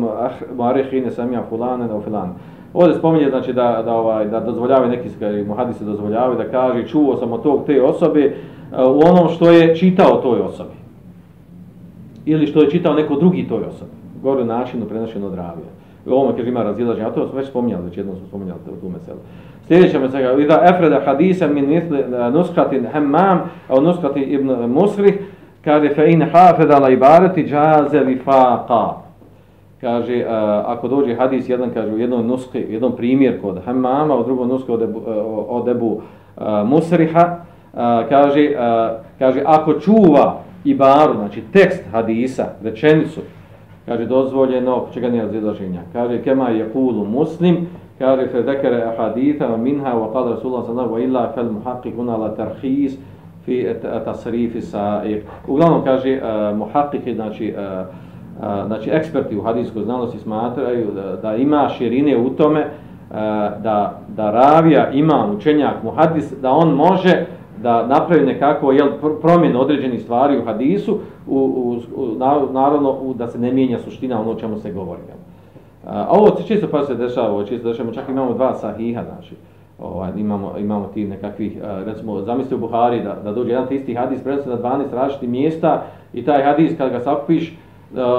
mu'arikhin 0.56 1.10
sami'a 1.10 1.42
fulanan 1.48 1.90
aw 1.90 2.00
fulan. 2.00 2.34
Ovdje 2.74 2.94
spominje 2.94 3.30
znači 3.30 3.52
da 3.52 3.82
da 3.84 3.94
ovaj 3.94 4.28
da 4.28 4.40
dozvoljavaju 4.40 4.90
neki 4.90 5.08
muhadisi 5.46 5.84
dozvoljavaju 5.84 6.38
da 6.38 6.48
kaže 6.48 6.88
čuo 6.88 7.16
sam 7.16 7.32
od 7.32 7.42
tog 7.42 7.66
te 7.66 7.82
osobe 7.82 8.36
u 8.72 9.00
onom 9.08 9.28
što 9.28 9.50
je 9.50 9.76
čitao 9.76 10.20
toj 10.22 10.40
osobi. 10.40 10.76
Ili 12.24 12.46
što 12.46 12.62
je 12.62 12.70
čitao 12.70 12.94
neko 12.94 13.14
drugi 13.16 13.48
toj 13.48 13.64
osobi. 13.64 14.01
Gore 14.22 14.44
načinu 14.44 14.86
prenošeno 14.86 15.26
od 15.26 15.34
ravija. 15.34 15.70
U 16.06 16.10
ovom 16.10 16.36
kaže 16.36 16.48
ima 16.48 16.62
razilaženje, 16.62 17.06
a 17.06 17.10
to 17.10 17.26
smo 17.26 17.38
već 17.38 17.48
spominjali, 17.48 17.84
već 17.84 17.96
jednom 17.96 18.16
smo 18.16 18.26
spominjali 18.26 18.60
tu 18.80 18.88
meselu. 18.88 19.18
Sljedeća 19.66 19.98
mesela, 19.98 20.40
ida 20.40 20.62
efreda 20.64 21.00
hadisa 21.04 21.48
min 21.48 21.68
misli 21.68 21.98
eh, 21.98 22.30
nuskratin 22.30 22.86
hemmam, 22.92 23.40
a 23.68 23.80
nuskratin 23.80 24.32
ibn 24.32 24.50
Musrih, 24.68 25.14
kaže 25.64 25.94
fe 25.94 26.10
in 26.10 26.22
hafeda 26.22 26.78
la 26.78 26.90
ibarati 26.90 27.44
džaze 27.44 28.00
li 28.00 28.20
faqa. 28.26 28.92
Kaže, 29.80 30.16
uh, 30.26 30.32
ako 30.66 30.88
dođe 30.88 31.14
hadis, 31.14 31.48
jedan 31.48 31.70
kaže 31.74 31.92
u 31.92 31.98
jednom 31.98 32.26
nuski, 32.26 32.58
jednom 32.58 32.96
primjer 32.96 33.40
kod 33.40 33.58
hemmama, 33.64 34.14
u 34.14 34.24
drugom 34.24 34.48
nuski 34.48 34.72
od 34.72 34.82
Ebu, 34.82 34.98
uh, 34.98 35.04
od 35.48 35.68
Ebu 35.68 35.86
uh, 35.86 36.02
Musriha, 36.64 37.36
uh, 37.72 37.80
kaže, 38.08 38.50
uh, 38.54 39.00
kaže, 39.18 39.42
ako 39.46 39.72
čuva 39.72 40.40
ibaru, 40.64 41.14
znači 41.14 41.42
tekst 41.52 41.82
hadisa, 41.92 42.44
rečenicu, 42.64 43.20
kaže 43.86 44.06
dozvoljeno, 44.06 44.86
čega 44.94 45.08
nije 45.08 45.22
razilaženja. 45.22 45.80
Kaže 45.92 46.22
kema 46.22 46.48
je 46.48 46.68
kulu 46.72 47.04
muslim, 47.04 47.66
kaže 47.98 48.26
fe 48.26 48.42
zekere 48.42 48.82
ahaditha 48.82 49.56
minha 49.56 49.94
wa 49.94 50.12
qala 50.12 50.34
Rasulullah 50.34 50.66
sallallahu 50.66 50.94
wa 50.94 51.04
illa 51.04 51.32
fel 51.34 51.50
muhaqqikuna 51.50 52.18
la 52.18 52.28
tarhis 52.28 52.98
fi 53.44 53.66
tasrifi 54.04 54.60
sa'ir. 54.60 55.22
Uglavnom 55.48 55.84
kaže 55.84 56.10
eh, 56.10 56.22
uh, 56.22 56.58
muhaqqik, 56.58 57.14
znači, 57.14 57.54
uh, 57.56 57.86
uh, 58.38 58.66
znači 58.66 58.90
eksperti 58.90 59.36
u 59.36 59.42
hadijskoj 59.42 59.82
znanosti 59.82 60.18
smatraju 60.18 60.90
da, 60.94 61.16
da 61.16 61.36
ima 61.36 61.68
širine 61.68 62.16
u 62.18 62.30
tome 62.30 62.60
uh, 62.60 63.16
da, 63.62 64.00
da 64.08 64.30
ravija 64.30 64.90
ima 64.90 65.26
učenjak 65.36 65.82
muhadis, 65.82 66.32
da 66.40 66.50
on 66.50 66.74
može 66.74 67.26
da 67.62 67.86
napravi 67.86 68.26
nekako 68.26 68.72
jel, 68.72 68.88
promjenu 69.22 69.60
određenih 69.60 70.02
stvari 70.02 70.38
u 70.38 70.44
hadisu, 70.44 70.98
u, 71.26 71.38
u, 71.38 71.80
u, 72.02 72.06
naravno 72.52 72.92
u, 73.02 73.14
da 73.14 73.28
se 73.28 73.38
ne 73.38 73.52
mijenja 73.52 73.78
suština 73.78 74.20
ono 74.20 74.30
o 74.30 74.34
čemu 74.34 74.58
se 74.58 74.72
govori. 74.72 75.00
Jel. 75.08 75.16
A 75.86 76.06
ovo 76.10 76.36
se 76.36 76.46
čisto 76.46 76.68
pa 76.70 76.82
se 76.82 76.94
dešava, 76.94 77.30
ovo 77.30 77.44
čisto 77.44 77.68
dešava, 77.68 77.92
čak 77.92 78.08
imamo 78.08 78.34
dva 78.34 78.54
sahiha, 78.54 79.02
znači, 79.04 79.34
ovaj, 79.78 80.10
imamo, 80.16 80.52
imamo 80.58 80.86
ti 80.94 81.04
nekakvih, 81.04 81.58
recimo, 81.86 82.20
zamisli 82.20 82.56
u 82.56 82.60
Buhari 82.60 83.02
da, 83.02 83.16
da 83.24 83.32
dođe 83.32 83.50
jedan 83.50 83.66
isti 83.70 83.94
hadis, 83.94 84.22
prenosi 84.22 84.48
na 84.48 84.58
12 84.58 84.92
različitih 84.92 85.28
mjesta 85.28 85.82
i 86.12 86.24
taj 86.24 86.42
hadis 86.42 86.72
kad 86.78 86.90
ga 86.90 87.00
sakupiš, 87.00 87.56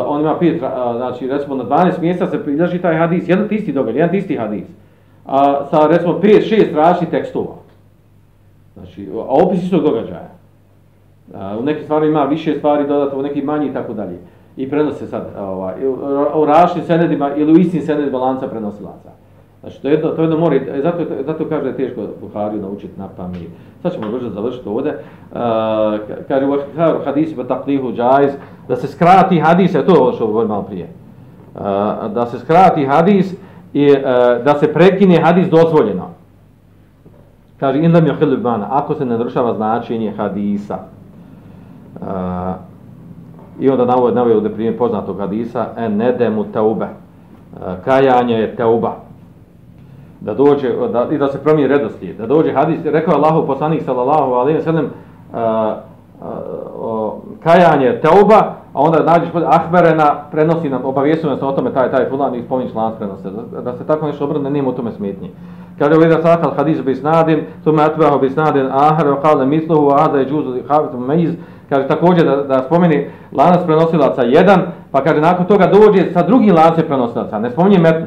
on 0.07 0.21
ima 0.21 0.35
pet, 0.39 0.59
znači, 0.95 1.27
recimo 1.27 1.55
na 1.55 1.63
12 1.63 2.01
mjesta 2.01 2.27
se 2.27 2.43
prilaži 2.43 2.81
taj 2.81 2.95
hadis, 2.95 3.29
jedan 3.29 3.47
isti 3.51 3.71
događaj, 3.71 4.01
jedan 4.01 4.15
isti 4.15 4.37
hadis, 4.37 4.65
a 5.25 5.65
sa, 5.69 5.87
recimo, 5.87 6.13
5-6 6.13 6.75
različitih 6.75 7.09
tekstova. 7.09 7.62
Znači, 8.73 9.09
a 9.13 9.43
opis 9.43 9.63
istog 9.63 9.83
događaja. 9.83 10.29
A, 11.33 11.57
u 11.59 11.63
nekim 11.63 11.83
stvari 11.83 12.07
ima 12.07 12.23
više 12.23 12.57
stvari 12.57 12.87
dodato, 12.87 13.19
u 13.19 13.21
neki 13.21 13.41
manji 13.41 13.67
i 13.67 13.73
tako 13.73 13.93
dalje. 13.93 14.17
I 14.57 14.69
prenose 14.69 15.07
sad 15.07 15.27
ovaj, 15.39 15.73
u 16.35 16.45
različitim 16.45 16.87
senedima 16.87 17.35
ili 17.35 17.53
u 17.53 17.57
istim 17.57 17.81
senedima 17.81 18.17
lanca 18.17 18.47
prenosilaca. 18.47 19.09
Znači, 19.63 19.81
to 19.81 19.87
jedno, 19.87 20.09
to 20.09 20.21
jedno 20.21 20.37
mora, 20.37 20.55
e, 20.55 20.81
zato, 20.83 21.03
zato 21.25 21.45
kaže 21.49 21.63
da 21.63 21.69
je 21.69 21.75
teško 21.75 22.01
Buhariju 22.21 22.61
naučiti 22.61 22.99
na 22.99 23.07
pamet. 23.07 23.49
Sad 23.81 23.93
ćemo 23.93 24.11
brzo 24.11 24.29
završiti 24.29 24.69
ovdje. 24.69 24.91
Uh, 24.91 25.37
kaže 26.27 26.45
u 26.45 27.03
hadisi 27.05 27.35
pa 27.35 27.43
taklihu 27.43 27.91
džajz, 27.91 28.31
da 28.67 28.75
se 28.75 28.87
skrati 28.87 29.39
hadis, 29.39 29.75
a 29.75 29.85
to 29.85 29.93
je 29.93 29.99
ovo 29.99 30.11
što 30.11 30.27
govorim 30.27 30.49
malo 30.49 30.63
prije. 30.63 30.87
Uh, 31.55 31.61
da 32.13 32.25
se 32.25 32.39
skrati 32.39 32.85
hadis 32.85 33.33
i 33.73 33.91
uh, 33.91 33.97
da 34.45 34.55
se 34.59 34.73
prekine 34.73 35.21
hadis 35.21 35.47
dozvoljeno. 35.47 36.09
Kaže, 37.63 37.79
in 37.79 37.93
lam 37.93 38.05
yuhillu 38.05 38.41
bana, 38.41 38.67
ako 38.71 38.95
se 38.95 39.05
ne 39.05 39.17
narušava 39.17 39.53
značenje 39.53 40.11
hadisa. 40.17 40.77
Uh, 42.01 42.07
I 43.59 43.69
onda 43.69 43.85
navod, 43.85 44.15
navod 44.15 44.35
ovdje 44.35 44.53
primjer 44.53 44.77
poznatog 44.77 45.19
hadisa, 45.19 45.65
en 45.77 45.97
nedemu 45.97 46.43
teube. 46.43 46.85
Uh, 46.85 47.59
kajanje 47.85 48.35
je 48.35 48.55
teuba. 48.55 48.91
Da 50.21 50.33
dođe, 50.33 50.69
da, 50.93 51.07
i 51.11 51.17
da 51.17 51.27
se 51.27 51.43
promijeni 51.43 51.73
redosti. 51.73 52.13
Da 52.13 52.27
dođe 52.27 52.53
hadis, 52.53 52.79
rekao 52.85 53.11
je 53.11 53.17
Allahu 53.17 53.47
poslanik 53.47 53.83
sallallahu 53.83 54.33
alaihi 54.33 54.59
wa 54.59 54.63
sallam, 54.63 54.85
uh, 54.85 55.39
uh, 56.81 57.13
kajanje 57.43 57.85
je 57.85 58.01
teuba, 58.01 58.53
a 58.73 58.79
onda 58.79 59.03
nađeš 59.03 59.31
pod 59.31 59.43
ahberena, 59.47 60.15
prenosi 60.31 60.69
nam, 60.69 60.81
obavijestuje 60.85 61.33
nas 61.33 61.41
o 61.41 61.51
tome 61.51 61.73
taj, 61.73 61.91
taj 61.91 62.09
fulan 62.09 62.35
i 62.35 62.43
spominješ 62.43 62.75
lans 62.75 62.95
prenose. 62.97 63.29
Da, 63.51 63.61
da 63.61 63.77
se 63.77 63.87
tako 63.87 64.07
nešto 64.07 64.23
obrne, 64.23 64.49
nema 64.49 64.69
u 64.69 64.73
tome 64.73 64.91
smetnje 64.91 65.29
ovdje 65.81 66.21
sakal 66.21 66.53
hadis 66.57 66.81
bi 66.81 66.95
snadin, 66.95 67.39
tu 67.63 67.73
me 67.73 67.83
atbaho 67.83 68.19
bi 68.19 68.29
snadin 68.29 68.65
ahar, 68.71 69.07
wa 69.07 69.21
kale 69.21 69.45
misluhu, 69.45 69.91
a 69.91 70.07
da 70.07 70.19
je 70.19 70.25
džuzu 70.25 70.53
havitu 70.67 70.97
meiz. 70.97 71.31
Kaže 71.69 71.87
također 71.87 72.25
da, 72.25 72.35
da 72.35 72.63
spomeni 72.65 73.07
lanac 73.31 73.65
prenosilaca 73.65 74.23
jedan, 74.23 74.61
pa 74.91 75.03
kaže 75.03 75.21
nakon 75.21 75.45
toga 75.45 75.67
dođe 75.67 76.11
sa 76.13 76.23
drugim 76.23 76.55
lancem 76.55 76.83
prenosilaca, 76.87 77.39
ne 77.39 77.51
spominje 77.51 77.79
metnu. 77.79 78.05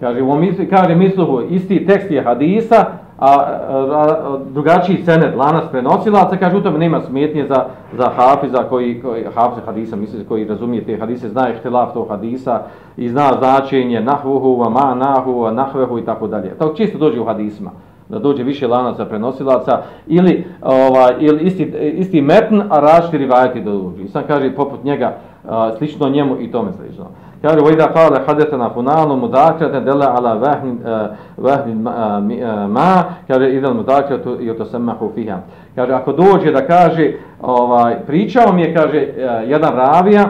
Kaže, 0.00 0.22
on 0.22 0.40
misli, 0.40 0.68
kaže 0.68 0.94
misluhu, 0.94 1.42
isti 1.50 1.86
tekst 1.86 2.10
je 2.10 2.22
hadisa, 2.22 2.84
a, 3.20 3.26
a, 3.26 3.76
a 3.90 4.38
drugačiji 4.50 5.02
sened, 5.04 5.36
lanas 5.36 5.64
prenosilaca, 5.70 6.36
kaže 6.36 6.56
u 6.56 6.62
tome 6.62 6.78
nema 6.78 7.00
smetnje 7.00 7.46
za, 7.46 7.64
za 7.96 8.10
hafiza 8.16 8.64
koji, 8.68 9.00
koji 9.02 9.24
hafiza 9.34 9.66
hadisa, 9.66 9.96
misli, 9.96 10.24
koji 10.24 10.44
razumije 10.44 10.84
te 10.84 10.96
hadise, 10.96 11.28
zna 11.28 11.46
je 11.46 11.58
htilaf 11.58 11.92
tog 11.92 12.08
hadisa 12.08 12.62
i 12.96 13.08
zna 13.08 13.32
značenje 13.38 14.00
nahvuhu, 14.00 14.70
ma 14.70 14.94
nahu, 14.94 15.50
nahvehu 15.52 15.98
i 15.98 16.04
tako 16.04 16.26
dalje. 16.26 16.50
To 16.58 16.74
čisto 16.76 16.98
dođe 16.98 17.20
u 17.20 17.24
hadisma 17.24 17.70
da 18.10 18.18
dođe 18.18 18.42
više 18.42 18.68
lanaca 18.68 19.04
prenosilaca 19.04 19.82
ili 20.06 20.44
ovaj 20.62 21.14
ili 21.20 21.44
isti 21.44 21.62
isti 21.94 22.20
metn 22.20 22.60
a 22.70 22.80
različiti 22.80 23.18
rivajati 23.18 23.60
da 23.60 23.70
dođu. 23.70 24.02
I 24.02 24.08
sam 24.08 24.22
kaže 24.26 24.54
poput 24.54 24.84
njega 24.84 25.16
a, 25.48 25.72
slično 25.78 26.08
njemu 26.08 26.40
i 26.40 26.50
tome 26.52 26.72
slično. 26.72 27.04
Kaže, 27.42 27.60
vajda 27.60 27.92
kale 27.92 28.20
hadetena 28.26 28.70
funalu 28.70 29.16
mudakrate 29.16 29.80
dela 29.80 30.14
ala 30.18 30.34
vahmin, 30.34 30.78
eh, 30.84 31.10
uh, 31.36 31.44
vehmin 31.44 31.86
uh, 31.86 31.92
eh, 32.30 32.40
eh, 32.40 32.66
ma, 32.68 33.04
kaže, 33.28 33.50
idel 33.50 33.74
mudakratu 33.74 34.36
i 34.40 34.50
otosemahu 34.50 35.10
fiha. 35.14 35.38
Kaže, 35.74 35.92
ako 35.92 36.12
dođe 36.12 36.52
da 36.52 36.66
kaže, 36.66 37.12
ovaj, 37.42 37.96
pričao 38.06 38.52
mi 38.52 38.62
je, 38.62 38.74
kaže, 38.74 39.08
uh, 39.08 39.50
jedan 39.50 39.72
ravija, 39.72 40.24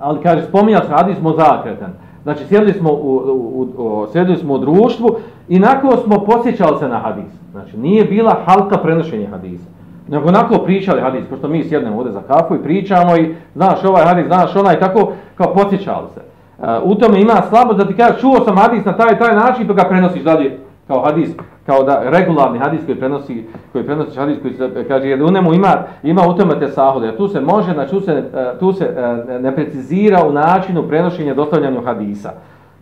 ali 0.00 0.22
kaže, 0.22 0.42
spominja 0.42 0.80
se 0.80 0.92
hadis 0.92 1.20
mudakraten. 1.20 1.92
Znači, 2.22 2.44
sjedili 2.46 2.72
smo 2.72 2.92
u, 2.92 3.16
u, 3.16 3.68
u, 3.76 4.06
sjedili 4.12 4.36
smo 4.36 4.54
u 4.54 4.58
društvu 4.58 5.16
i 5.48 5.58
nakon 5.58 5.90
smo 6.04 6.24
posjećali 6.24 6.78
se 6.78 6.88
na 6.88 6.98
hadis. 6.98 7.32
Znači, 7.52 7.76
nije 7.76 8.04
bila 8.04 8.36
halka 8.46 8.78
prenošenja 8.78 9.28
hadisa. 9.30 9.64
Nego 10.08 10.28
onako 10.28 10.58
pričali 10.58 11.00
hadis, 11.00 11.24
pošto 11.30 11.48
mi 11.48 11.64
sjednemo 11.64 11.96
ovdje 11.96 12.12
za 12.12 12.22
kafu 12.22 12.54
i 12.54 12.62
pričamo 12.62 13.16
i 13.16 13.34
znaš 13.54 13.84
ovaj 13.84 14.04
hadis, 14.04 14.26
znaš 14.26 14.56
onaj, 14.56 14.80
tako 14.80 15.12
kao 15.34 15.54
posjećali 15.54 16.06
se. 16.14 16.20
Uh, 16.58 16.66
u 16.82 16.94
tome 16.94 17.20
ima 17.20 17.42
slabost 17.48 17.78
da 17.78 17.86
ti 17.86 17.96
kažeš, 17.96 18.20
čuo 18.20 18.44
sam 18.44 18.56
hadis 18.56 18.84
na 18.84 18.96
taj 18.96 19.18
taj 19.18 19.34
način, 19.34 19.66
pa 19.66 19.72
ga 19.72 19.88
prenosiš 19.88 20.22
dalje 20.22 20.58
kao 20.86 21.02
hadis, 21.04 21.30
kao 21.66 21.82
da 21.82 22.02
regularni 22.04 22.58
hadis 22.58 22.80
koji 22.86 22.98
prenosi, 22.98 23.46
koji 23.72 23.84
prenosi 23.84 24.18
hadis 24.18 24.38
koji 24.42 24.54
se 24.54 24.70
e, 24.76 24.84
kaže 24.88 25.08
jer 25.08 25.22
u 25.22 25.30
njemu 25.30 25.54
ima 25.54 25.74
ima 26.02 26.22
u 26.28 26.34
tome 26.34 26.58
te 26.58 26.68
sahode. 26.68 27.06
Jer 27.06 27.16
tu 27.16 27.28
se 27.28 27.40
može, 27.40 27.72
znači 27.72 27.90
tu 27.90 28.00
se 28.00 28.12
e, 28.12 28.58
tu 28.58 28.72
se 28.72 28.94
ne 29.40 29.54
precizira 29.54 30.26
u 30.26 30.32
načinu 30.32 30.88
prenošenja 30.88 31.34
dostavljanja 31.34 31.80
hadisa. 31.84 32.32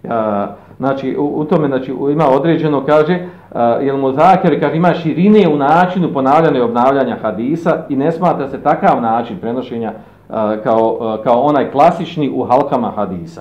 Uh, 0.02 0.10
znači 0.78 1.16
u, 1.18 1.24
u 1.24 1.44
tome 1.44 1.68
znači 1.68 1.94
ima 2.12 2.28
određeno 2.28 2.84
kaže 2.84 3.26
uh, 3.50 3.58
jel 3.80 3.96
muzakir 3.96 4.60
kaže 4.60 4.76
ima 4.76 4.94
širine 4.94 5.48
u 5.48 5.56
načinu 5.56 6.12
ponavljanja 6.12 6.58
i 6.58 6.62
obnavljanja 6.62 7.16
hadisa 7.22 7.76
i 7.88 7.96
ne 7.96 8.12
smatra 8.12 8.48
se 8.48 8.62
takav 8.62 9.02
način 9.02 9.38
prenošenja 9.38 9.92
uh, 10.28 10.34
kao, 10.64 10.98
uh, 11.00 11.24
kao 11.24 11.40
onaj 11.40 11.70
klasični 11.70 12.30
u 12.34 12.44
halkama 12.44 12.90
hadisa. 12.90 13.40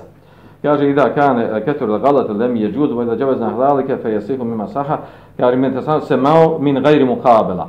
Kaže 0.62 0.90
ida 0.90 1.14
kane 1.14 1.64
ketur 1.64 1.88
da 1.88 1.98
galat 1.98 2.30
lem 2.30 2.56
je 2.56 2.72
džud 2.72 2.92
vojda 2.92 3.16
džavezna 3.16 3.50
hlalike 3.50 3.96
fe 3.96 4.10
jesihu 4.10 4.44
mima 4.44 4.66
saha. 4.66 4.98
Kaže 5.36 5.56
mi 5.56 5.66
interesant 5.66 6.04
se 6.04 6.16
mao 6.16 6.58
min 6.58 6.82
gajri 6.82 7.04
mukabela 7.04 7.68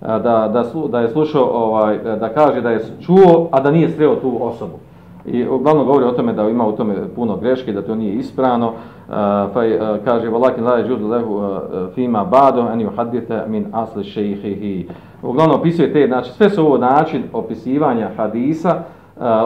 da, 0.00 0.18
da, 0.52 0.64
da 0.88 1.00
je 1.00 1.08
slušao 1.08 1.44
ovaj, 1.44 1.98
da 1.98 2.28
kaže 2.28 2.60
da 2.60 2.70
je 2.70 2.80
čuo 3.06 3.48
a 3.50 3.60
da 3.60 3.70
nije 3.70 3.90
sreo 3.90 4.16
tu 4.16 4.38
osobu 4.40 4.78
i 5.26 5.48
uglavnom 5.48 5.86
govori 5.86 6.04
o 6.04 6.12
tome 6.12 6.32
da 6.32 6.48
ima 6.48 6.66
u 6.66 6.76
tome 6.76 6.94
puno 7.16 7.36
greške 7.36 7.72
da 7.72 7.82
to 7.82 7.94
nije 7.94 8.14
ispravno. 8.14 8.66
E, 8.68 9.12
pa 9.54 9.64
e, 9.64 9.78
kaže 10.04 10.28
walakin 10.28 10.64
la 10.64 10.78
yajuz 10.78 11.08
lahu 11.10 11.42
e, 11.42 11.94
fima 11.94 12.24
ba'du 12.24 12.60
an 12.60 12.80
yuhadditha 12.80 13.46
min 13.46 13.66
asli 13.72 14.04
shaykhihi 14.04 14.86
uglavnom 15.22 15.60
opisuje 15.60 15.92
te 15.92 16.06
znači 16.06 16.30
sve 16.30 16.50
su 16.50 16.66
ovo 16.66 16.78
način 16.78 17.22
opisivanja 17.32 18.10
hadisa 18.16 18.82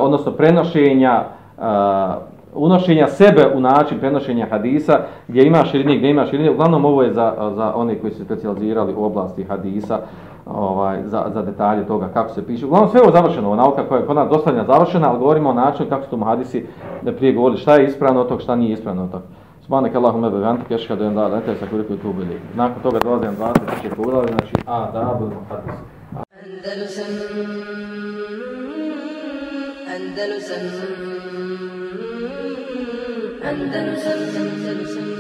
odnosno 0.00 0.32
prenošenja 0.32 1.24
unošenja 2.54 3.08
sebe 3.08 3.46
u 3.54 3.60
način 3.60 3.98
prenošenja 3.98 4.46
hadisa, 4.50 5.00
gdje 5.28 5.46
ima 5.46 5.64
širine, 5.64 5.96
gdje 5.96 6.10
ima 6.10 6.26
širine. 6.26 6.50
Uglavnom 6.50 6.84
ovo 6.84 7.02
je 7.02 7.12
za, 7.12 7.52
za 7.56 7.72
one 7.74 7.98
koji 7.98 8.12
su 8.12 8.24
specializirali 8.24 8.94
u 8.94 9.04
oblasti 9.04 9.44
hadisa, 9.44 9.98
ovaj, 10.46 11.02
za, 11.04 11.24
za 11.34 11.42
detalje 11.42 11.86
toga 11.86 12.08
kako 12.14 12.30
se 12.34 12.46
piše. 12.46 12.66
Uglavnom 12.66 12.90
sve 12.90 12.98
je 12.98 13.02
ovo 13.02 13.12
završeno, 13.12 13.54
nauka 13.54 13.88
koja 13.88 14.00
je 14.00 14.06
kod 14.06 14.16
nas 14.16 14.28
dostavljena 14.28 14.66
završena, 14.66 15.10
ali 15.10 15.18
govorimo 15.18 15.50
o 15.50 15.54
načinu 15.54 15.88
kako 15.88 16.04
su 16.04 16.10
tomu 16.10 16.24
hadisi 16.24 16.66
prije 17.16 17.32
govorili 17.32 17.60
šta 17.60 17.74
je 17.74 17.86
ispravno 17.86 18.20
od 18.20 18.28
tog, 18.28 18.40
šta 18.40 18.56
nije 18.56 18.72
ispravno 18.72 19.04
od 19.04 19.10
tog. 19.10 19.22
Subhanak 19.62 19.94
Allahumma 19.94 20.30
wa 20.30 20.38
bihamdika 20.38 20.74
ashhadu 20.74 21.04
an 21.04 21.16
la 21.16 21.28
ilaha 21.28 21.28
illa 21.28 21.36
anta 21.36 21.52
astaghfiruka 21.52 21.92
wa 21.92 21.98
atubu. 21.98 22.22
Nakon 22.54 22.82
toga 22.82 22.98
dolazim 22.98 23.36
20 23.36 23.82
će 23.82 23.90
poglavlje, 23.96 24.28
znači 24.28 24.54
adab 24.66 25.20
al-muhaddis. 25.22 25.76
Andalusam 26.44 27.12
Andalusam 29.96 31.07
Andalusam 33.48 34.20
Andalusam 34.40 35.17